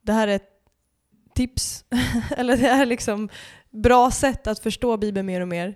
[0.02, 0.48] det här är ett
[1.34, 1.84] tips,
[2.36, 3.28] eller det är liksom
[3.70, 5.74] bra sätt att förstå Bibeln mer och mer.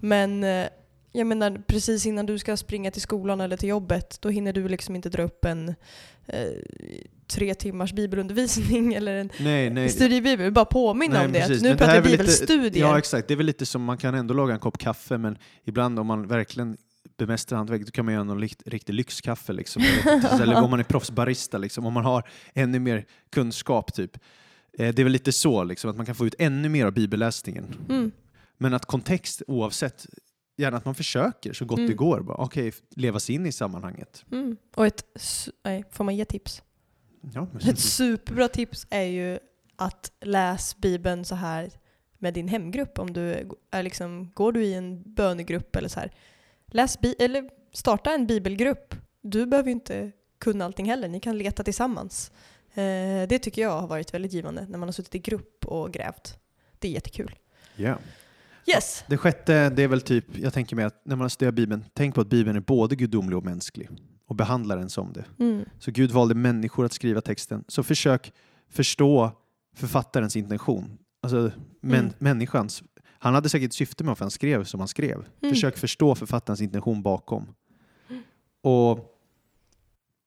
[0.00, 0.66] Men eh,
[1.12, 4.68] jag menar, precis innan du ska springa till skolan eller till jobbet, då hinner du
[4.68, 5.68] liksom inte dra upp en
[6.26, 6.46] eh,
[7.26, 9.88] tre timmars bibelundervisning eller en Nej, nej.
[9.88, 10.52] studiebibel.
[10.52, 11.40] Bara påminna Nej, om det.
[11.40, 11.62] precis.
[11.62, 12.86] Nu Men pratar vi väl lite- bibelstudier.
[12.86, 13.28] Ja, exakt.
[13.28, 16.06] Det är väl lite som man kan ändå laga en kopp kaffe, men ibland om
[16.06, 16.76] man verkligen
[17.16, 19.52] bemästrar hantverket, då kan man göra någon riktig lyxkaffe.
[19.52, 19.82] Liksom.
[20.40, 21.86] Eller om man är proffsbarista, liksom.
[21.86, 23.94] om man har ännu mer kunskap.
[23.94, 24.16] Typ.
[24.78, 26.92] Eh, Det är väl lite så, liksom, att man kan få ut ännu mer av
[26.92, 27.74] bibelläsningen.
[27.88, 28.12] Mm.
[28.58, 30.06] Men att kontext, oavsett,
[30.56, 31.90] gärna att man försöker så gott Mm.
[31.90, 32.20] det går.
[32.20, 34.24] Bara, Okej, leva sig in i sammanhanget.
[34.32, 34.56] Mm.
[34.74, 35.04] Och ett,
[35.64, 36.62] nej, får man ge tips?
[37.34, 39.38] Ja, Ett superbra tips är ju
[39.76, 41.70] att läs Bibeln så här
[42.18, 42.98] med din hemgrupp.
[42.98, 46.12] Om du är liksom, går du i en bönegrupp eller så här.
[46.66, 48.94] Läs bi- eller starta en bibelgrupp.
[49.22, 51.08] Du behöver ju inte kunna allting heller.
[51.08, 52.32] Ni kan leta tillsammans.
[52.74, 55.92] Eh, det tycker jag har varit väldigt givande när man har suttit i grupp och
[55.92, 56.38] grävt.
[56.78, 57.34] Det är jättekul.
[57.76, 57.98] Ja.
[58.66, 59.04] Yes!
[59.08, 62.14] Det sjätte, det är väl typ, jag tänker mig att när man studerar Bibeln, tänk
[62.14, 63.88] på att Bibeln är både gudomlig och mänsklig
[64.26, 65.24] och behandlar den som det.
[65.38, 65.64] Mm.
[65.78, 67.64] Så Gud valde människor att skriva texten.
[67.68, 68.32] Så försök
[68.70, 69.30] förstå
[69.76, 70.98] författarens intention.
[71.22, 71.36] Alltså
[71.80, 72.12] män, Mm.
[72.18, 72.82] människans.
[73.24, 75.16] Han hade säkert ett syfte med varför han skrev som han skrev.
[75.16, 75.54] Mm.
[75.54, 77.54] Försök förstå författarens intention bakom.
[78.62, 79.18] Och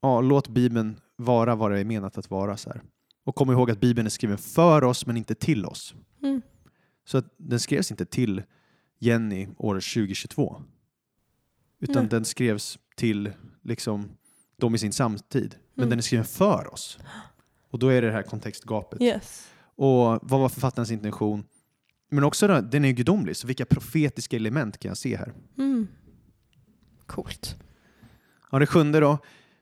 [0.02, 2.58] ja, låt Bibeln vara vad det är menat att vara.
[2.58, 2.82] Så här.
[3.24, 5.96] Och kom ihåg att Bibeln är skriven för oss men inte till oss.
[6.24, 6.42] Mm.
[7.06, 8.44] Så att den skrevs inte till
[9.00, 10.62] Jenny år 2022.
[11.80, 12.10] Utan Nej.
[12.10, 13.32] den skrevs till
[13.64, 14.10] liksom
[14.58, 15.56] de i sin samtid.
[15.74, 15.90] Men Mm.
[15.90, 17.00] den är skriven för oss.
[17.72, 19.02] Och då är det det här kontextgapet.
[19.02, 19.52] Yes.
[19.76, 21.44] Och vad var författarens intention?
[22.10, 25.34] Men också då, den är gudomlig, så vilka profetiska element kan jag se här?
[25.58, 25.88] Mm.
[27.06, 27.56] Coolt.
[28.52, 29.18] Ja, det sjunde då.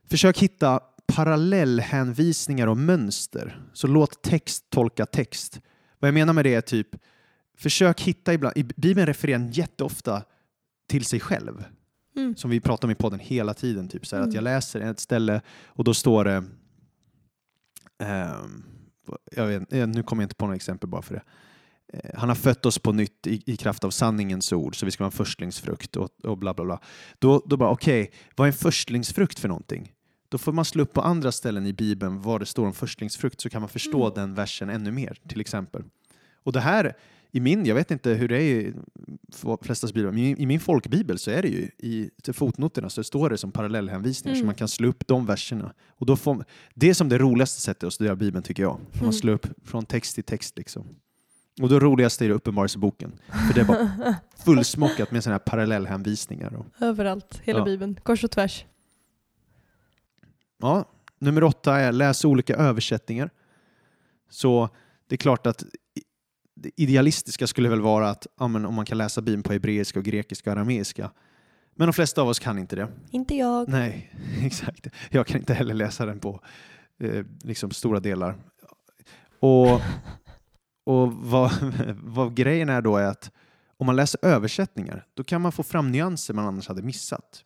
[0.09, 3.61] Försök hitta parallellhänvisningar och mönster.
[3.73, 5.61] Så låt text tolka text.
[5.99, 6.87] Vad jag menar med det är typ,
[7.57, 10.23] försök hitta ibland, i Bibeln refererar jätteofta
[10.87, 11.63] till sig själv.
[12.15, 12.35] Mm.
[12.35, 13.87] Som vi pratar om i podden hela tiden.
[13.87, 14.29] Typ, så Mm.
[14.29, 16.43] Att jag läser ett ställe och då står det,
[17.99, 18.63] ehm,
[19.31, 21.23] jag vet, eh, nu kommer jag inte på några exempel bara för det.
[21.93, 24.91] Eh, Han har fött oss på nytt i, i kraft av sanningens ord så vi
[24.91, 26.79] ska vara en förstlingsfrukt och, och bla bla bla.
[27.19, 29.91] Då, då bara okej, vad är en förstlingsfrukt för någonting?
[30.29, 33.41] Då får man slå upp på andra ställen i Bibeln vad det står om förstlingsfrukt
[33.41, 34.13] så kan man förstå Mm.
[34.15, 35.83] den versen ännu mer till exempel.
[36.43, 36.93] Och det här,
[37.31, 38.73] i min, jag vet inte hur det är i
[39.61, 43.37] flestas biblar, men i, min folkbibel så är det ju i fotnoterna så står det
[43.37, 44.45] som parallellhänvisningar så Mm.
[44.45, 45.73] man kan slå upp de verserna.
[45.87, 48.79] Och då får, det är som det roligaste sättet att studera Bibeln tycker jag.
[48.93, 49.13] Man Mm.
[49.13, 50.85] slår upp från text till text liksom.
[51.61, 53.19] Och det roligaste är det Uppenbarelseboken.
[53.47, 56.53] För det är bara fullsmockat med sådana här parallellhänvisningar.
[56.55, 57.65] Och, Överallt, hela Ja.
[57.65, 57.99] Bibeln.
[58.03, 58.65] Kors och tvärs.
[60.61, 60.85] ja,
[61.19, 63.29] nummer åtta är läs olika översättningar.
[64.29, 64.69] Så
[65.07, 65.63] det är klart att
[66.55, 69.99] det idealistiska skulle väl vara att ja, men om man kan läsa Bibeln på hebreiska
[69.99, 71.11] och grekiska och arameiska.
[71.75, 72.87] Men de flesta av oss kan inte det.
[73.11, 73.69] Inte jag.
[73.69, 74.87] Nej, exakt.
[75.09, 76.39] Jag kan inte heller läsa den på
[76.99, 78.35] eh, liksom stora delar.
[79.39, 79.81] Och,
[80.85, 81.51] och vad,
[82.03, 83.31] vad grejen är då är att
[83.77, 87.43] om man läser översättningar då kan man få fram nyanser man annars hade missat.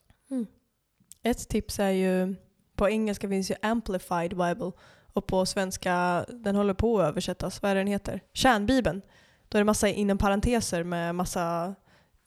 [1.24, 2.36] Ett tips är ju,
[2.76, 4.72] på engelska finns ju Amplified Bible
[5.14, 8.22] och på svenska, den håller på att översättas, vad är den heter?
[8.34, 9.02] Kärnbibeln.
[9.50, 11.76] Då är det massa inom parenteser med massa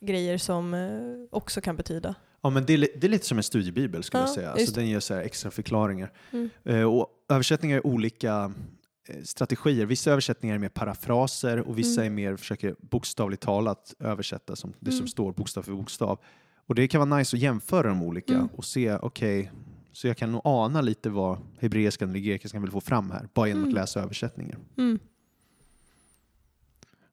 [0.00, 0.90] grejer som eh,
[1.30, 2.14] också kan betyda.
[2.42, 4.50] Ja, men det, är, det är lite som en studiebibel skulle Ja, jag säga.
[4.50, 6.12] Alltså, den ger så extra förklaringar.
[6.32, 6.50] Mm.
[6.64, 8.52] Eh, och översättningar är olika
[9.24, 9.86] strategier.
[9.86, 12.12] Vissa översättningar är mer parafraser och vissa Mm.
[12.12, 15.08] är mer försöker bokstavligt talat översätta som, det som Mm.
[15.08, 16.18] står bokstav för bokstav.
[16.66, 18.46] Och det kan vara nice att jämföra de olika Mm.
[18.56, 19.52] och se, okej,
[19.92, 23.48] så jag kan nog ana lite vad hebreiskan eller grekiskan vill få fram här, bara
[23.48, 23.68] genom Mm.
[23.70, 24.58] att läsa översättningen.
[24.78, 24.98] Mm.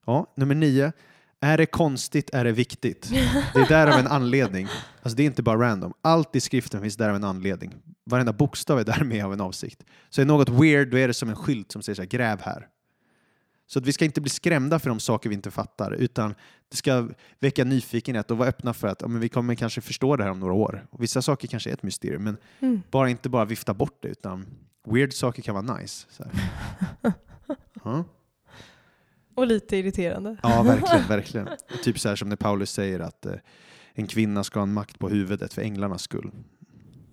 [0.06, 0.92] Ja, nummer nio.
[1.40, 3.10] Är det konstigt är det viktigt.
[3.54, 4.66] Det är där av en anledning.
[5.02, 5.92] Alltså det är inte bara random.
[6.02, 7.74] Allt i skriften finns där av en anledning.
[8.04, 9.84] Varenda bokstav är där med av en avsikt.
[10.10, 12.40] Så är något weird, då är det som en skylt som säger så här, gräv
[12.42, 12.66] här.
[13.66, 16.34] Så att vi ska inte bli skrämda för de saker vi inte fattar, utan
[16.70, 17.08] det ska
[17.40, 20.30] väcka nyfikenhet och vara öppna för att ja, men vi kommer kanske förstå det här
[20.30, 20.86] om några år.
[20.90, 22.82] Och vissa saker kanske är ett mysterium, men Mm.
[22.90, 24.46] bara inte bara vifta bort det, utan
[24.86, 26.06] weird saker kan vara nice.
[26.10, 26.24] Så.
[29.40, 30.36] Och lite irriterande.
[30.42, 31.06] Ja, verkligen.
[31.08, 31.48] verkligen.
[31.82, 33.32] Typ så här som när Paulus säger att eh,
[33.94, 36.30] en kvinna ska ha en makt på huvudet för änglarnas skull.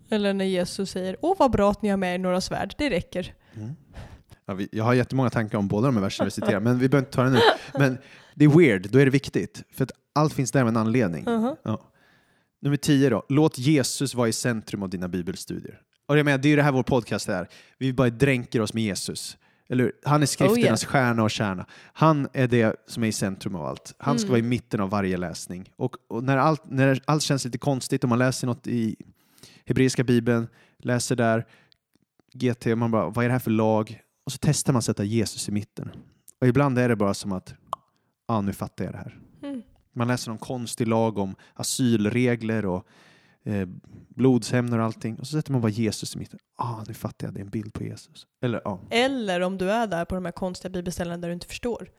[0.09, 2.89] Eller när Jesus säger Åh vad bra att ni har med er några svärd, det
[2.89, 3.33] räcker.
[4.45, 6.89] Ja, vi, jag har jättemånga tankar om båda de här verserna vi citerar, men vi
[6.89, 7.39] behöver inte ta det nu.
[7.73, 7.97] Men
[8.35, 9.63] det är weird, då är det viktigt.
[9.71, 11.23] För att allt finns där med en anledning.
[11.23, 11.55] Mhm.
[11.63, 11.81] Ja.
[12.61, 13.23] Nummer tio då.
[13.29, 15.81] Låt Jesus vara i centrum av dina bibelstudier.
[16.07, 17.47] Och jag menar, det är ju det här vår podcast är.
[17.77, 19.37] Vi bara dränker oss med Jesus.
[19.69, 19.93] Eller hur?
[20.03, 21.65] Han är skrifternas stjärna och kärna.
[21.93, 23.93] Han är det som är i centrum av allt.
[23.97, 24.31] Han ska Mm.
[24.31, 25.71] vara i mitten av varje läsning.
[25.75, 28.95] Och, och när, allt, när allt känns lite konstigt, om man läser något i
[29.65, 30.47] hebreiska bibeln,
[30.77, 31.45] läser där
[32.33, 34.01] GT, man bara, vad är det här för lag?
[34.25, 35.91] Och så testar man att sätta Jesus i mitten.
[36.41, 37.77] Och ibland är det bara som att, ja,
[38.25, 39.19] ah, nu fattar jag det här.
[39.43, 39.61] Mm.
[39.93, 42.87] Man läser någon konstig lag om asylregler och
[43.47, 43.67] eh,
[44.09, 45.19] blodshämnd och allting.
[45.19, 46.39] Och så sätter man bara Jesus i mitten.
[46.55, 48.27] Ah, nu fattar jag, det är en bild på Jesus.
[48.41, 48.79] Eller ja.
[48.89, 51.89] Eller om du är där på de här konstiga bibelställena där du inte förstår.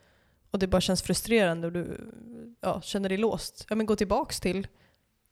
[0.50, 2.10] Och det bara känns frustrerande och du
[2.60, 3.66] ja, känner dig låst.
[3.68, 4.66] Ja men gå tillbaks till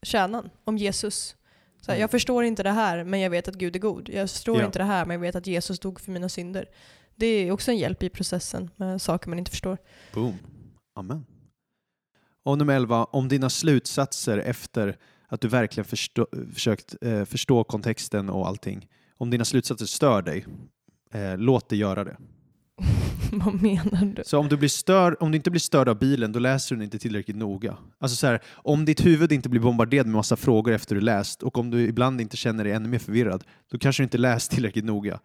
[0.02, 1.36] kärnan om Jesus.
[1.80, 2.00] Så här, Mm.
[2.00, 4.08] Jag förstår inte det här men jag vet att Gud är god.
[4.08, 4.66] Jag förstår Ja.
[4.66, 6.68] inte det här men jag vet att Jesus dog för mina synder.
[7.14, 9.78] Det är också en hjälp i processen med saker man inte förstår.
[10.14, 10.34] Boom.
[10.94, 11.26] Amen.
[12.44, 13.04] Och nummer 11.
[13.04, 14.96] Om dina slutsatser efter
[15.28, 18.88] att du verkligen förstå, försökt eh, förstå kontexten och allting.
[19.18, 20.46] Om dina slutsatser stör dig,
[21.12, 22.16] eh, låt det göra det.
[23.32, 24.22] Vad menar du?
[24.26, 26.78] Så om du, blir stör, om du inte blir störd av bilen, då läser du
[26.78, 27.76] den inte tillräckligt noga.
[27.98, 31.42] Alltså så här, om ditt huvud inte blir bombarderat med massa frågor efter du läst
[31.42, 34.50] och om du ibland inte känner dig ännu mer förvirrad, då kanske du inte läst
[34.50, 35.20] tillräckligt noga.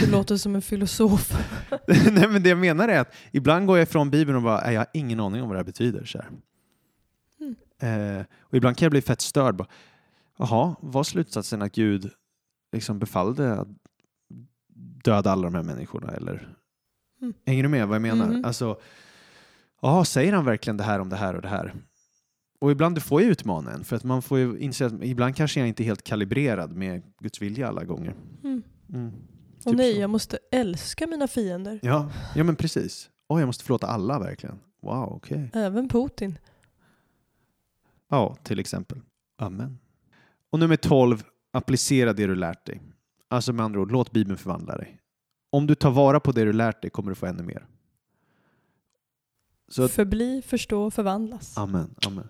[0.00, 1.32] Du låter som en filosof.
[1.88, 4.74] Nej, men det jag menar är att ibland går jag ifrån Bibeln och bara, "Nej,
[4.74, 6.04] jag har ingen aning om vad det här betyder.
[6.04, 6.28] Så här.
[7.80, 8.18] Mm.
[8.18, 9.56] Eh, och ibland kan jag bli fett störd.
[9.56, 9.68] Bara,
[10.38, 12.10] Jaha, var slutsatsen att Gud
[12.72, 13.68] liksom befallde att
[15.04, 16.12] döda alla de här människorna?
[16.12, 16.56] Eller?
[17.20, 17.34] Mm.
[17.46, 18.26] Hänger du med vad jag menar?
[18.26, 18.44] Mhm.
[18.44, 18.80] Alltså,
[19.82, 21.74] jaha, säger han verkligen det här om det här och det här?
[22.60, 25.60] Och ibland får jag utmana en, för att man får ju inse att ibland kanske
[25.60, 28.14] jag inte är helt kalibrerad med Guds vilja alla gånger.
[28.44, 28.62] Mm.
[28.92, 29.12] Mm.
[29.58, 30.00] Och Typ nej, så.
[30.00, 31.80] jag måste älska mina fiender.
[31.82, 33.10] Ja, ja men precis.
[33.28, 34.58] Oj, jag måste förlåta alla verkligen.
[34.82, 35.50] Wow, okej.
[35.54, 36.38] Även Putin.
[38.10, 39.00] Ja, till exempel.
[39.38, 39.78] Amen.
[40.50, 42.80] Och nummer 12, applicera det du lärt dig.
[43.28, 45.00] Alltså med andra ord, låt Bibeln förvandla dig.
[45.50, 47.66] Om du tar vara på det du lärt dig kommer du få ännu mer.
[49.68, 51.58] Så att, Förbli, förstå, förvandlas.
[51.58, 52.28] amen, amen.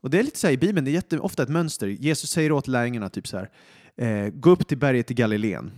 [0.00, 1.86] Och det är lite så här i Bibeln, det är jätte, ofta ett mönster.
[1.86, 3.50] Jesus säger åt lärjungarna typ så här,
[3.96, 5.70] eh, gå upp till berget i Galileen.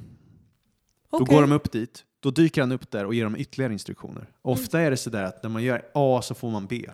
[1.11, 1.35] Då Okej.
[1.37, 4.31] går de upp dit, då dyker han upp där och ger dem ytterligare instruktioner.
[4.43, 6.91] Ofta är det så där att när man gör A så får man B.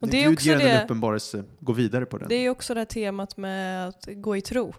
[0.00, 2.28] Och det är Gud också ger en uppenbarelse, gå vidare på den.
[2.28, 4.74] Det är också det här temat med att gå i tro.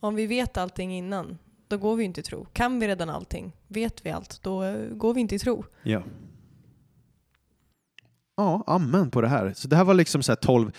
[0.00, 1.38] Om vi vet allting innan,
[1.68, 2.46] då går vi inte i tro.
[2.52, 5.64] Kan vi redan allting, vet vi allt, då eh, går vi inte i tro.
[5.82, 6.02] Ja.
[8.36, 9.52] Ja, amen på det här.
[9.56, 10.72] Så det här var liksom så här 12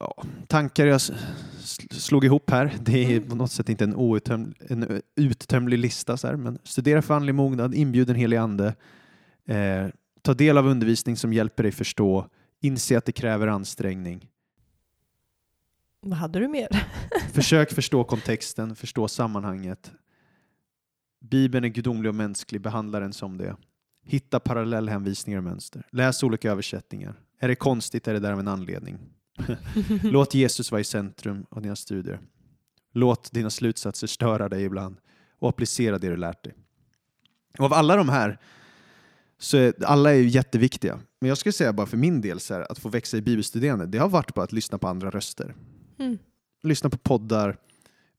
[0.00, 1.00] ja, tankar jag
[1.90, 2.76] slog ihop här.
[2.80, 7.02] Det är på något sätt inte en, outtöm, en uttömlig lista, så här, men studera
[7.02, 8.74] för andlig mognad, inbjud den helige ande,
[9.46, 9.86] eh,
[10.22, 12.26] ta del av undervisning som hjälper dig förstå,
[12.60, 14.28] inse att det kräver ansträngning.
[16.00, 16.68] Vad hade du mer?
[17.32, 19.92] Försök förstå kontexten, förstå sammanhanget.
[21.20, 23.56] Bibeln är gudomlig och mänsklig, behandla den som det.
[24.04, 25.86] Hitta parallellhänvisningar och mönster.
[25.90, 27.20] Läs olika översättningar.
[27.38, 28.98] Är det konstigt är det där av en anledning.
[30.02, 32.20] Låt Jesus vara i centrum av dina studier.
[32.92, 34.96] Låt dina slutsatser störa dig ibland
[35.38, 36.54] och applicera det du lärt dig.
[37.58, 38.38] Och av alla de här,
[39.40, 41.00] så är, alla är ju jätteviktiga.
[41.20, 43.86] Men jag skulle säga bara för min del, så här, att få växa i bibelstuderande,
[43.86, 45.54] det har varit bara att lyssna på andra röster.
[45.98, 46.18] Mm.
[46.62, 47.56] Lyssna på poddar,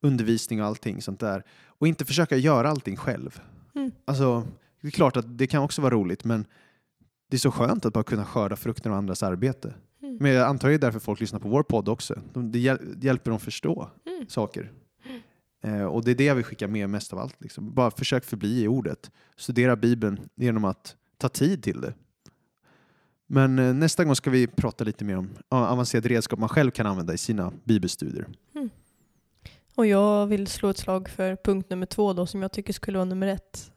[0.01, 1.43] undervisning och allting sånt där.
[1.65, 3.41] Och inte försöka göra allting själv.
[3.75, 3.91] Mm.
[4.05, 4.47] Alltså,
[4.81, 6.45] det är klart att det kan också vara roligt, men
[7.29, 9.73] det är så skönt att bara kunna skörda frukten av andras arbete.
[10.03, 10.17] Mm.
[10.21, 12.15] Men jag antar det är därför folk lyssnar på vår podd också.
[12.33, 14.27] De, det hjäl- hjälper dem förstå Mm.
[14.29, 14.71] saker.
[15.63, 17.35] Eh, och det är det jag vill skicka med mest av allt.
[17.41, 17.73] Liksom.
[17.73, 19.11] Bara försök förbli i ordet.
[19.37, 21.93] Studera Bibeln genom att ta tid till det.
[23.27, 26.71] Men eh, nästa gång ska vi prata lite mer om ja, avancerade redskap man själv
[26.71, 28.27] kan använda i sina bibelstudier.
[29.75, 32.97] Och jag vill slå ett slag för punkt nummer två då, som jag tycker skulle
[32.97, 33.71] vara nummer ett.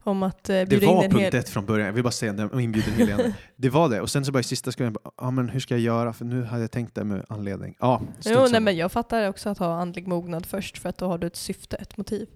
[0.00, 1.34] Om att eh, Det bjuda in var en punkt hel...
[1.34, 1.86] ett från början.
[1.86, 3.34] Jag vill bara säga det, inbjuden helig ande.
[3.56, 4.00] Det var det.
[4.00, 6.12] Och sen så bara i sista skulle jag bara, ja men hur ska jag göra?
[6.12, 7.76] För nu hade jag tänkt det med anledning.
[7.80, 11.06] Ja, Jo, nej, men jag fattar också att ha andlig mognad först, för att då
[11.06, 12.28] har du ett syfte, ett motiv.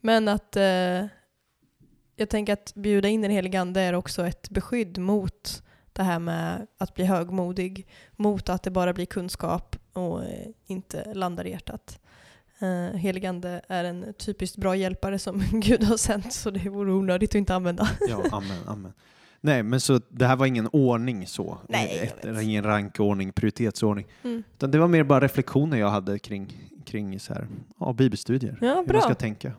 [0.00, 0.62] Men att eh,
[2.16, 5.62] jag tänker att bjuda in den helige ande är också ett beskydd mot
[5.92, 7.86] det här med att bli högmodig,
[8.16, 12.00] mot att det bara blir kunskap och eh, inte landar i hjärtat.
[12.62, 17.30] Uh, heligande är en typiskt bra hjälpare som Gud har sänt, så det vore onödigt
[17.30, 17.88] att inte använda.
[18.08, 18.92] Ja, amen, amen.
[19.40, 21.58] Nej, men så det här var ingen ordning så.
[21.68, 24.06] Nej, Ett, ingen rankordning, prioritetsordning.
[24.22, 24.42] Mm.
[24.54, 27.48] Utan det var mer bara reflektioner jag hade kring, kring så här,
[27.80, 28.58] ja, bibelstudier.
[28.60, 29.00] Ja, Hur man bra.
[29.00, 29.52] ska tänka.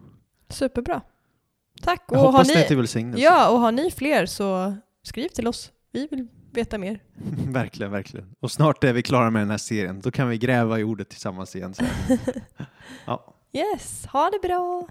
[0.50, 1.02] Superbra.
[1.82, 2.04] Tack.
[2.08, 3.24] Jag Och har hoppas det är ni, till välsignelse.
[3.24, 5.72] ja, och har ni fler så skriv till oss.
[5.92, 7.00] Vi vill veta mer.
[7.48, 8.36] verkligen, verkligen.
[8.40, 10.00] Och snart är vi klara med den här serien.
[10.02, 11.74] Då kan vi gräva i ordet tillsammans igen.
[13.06, 13.34] Ja.
[13.54, 14.88] Yes, ha det bra!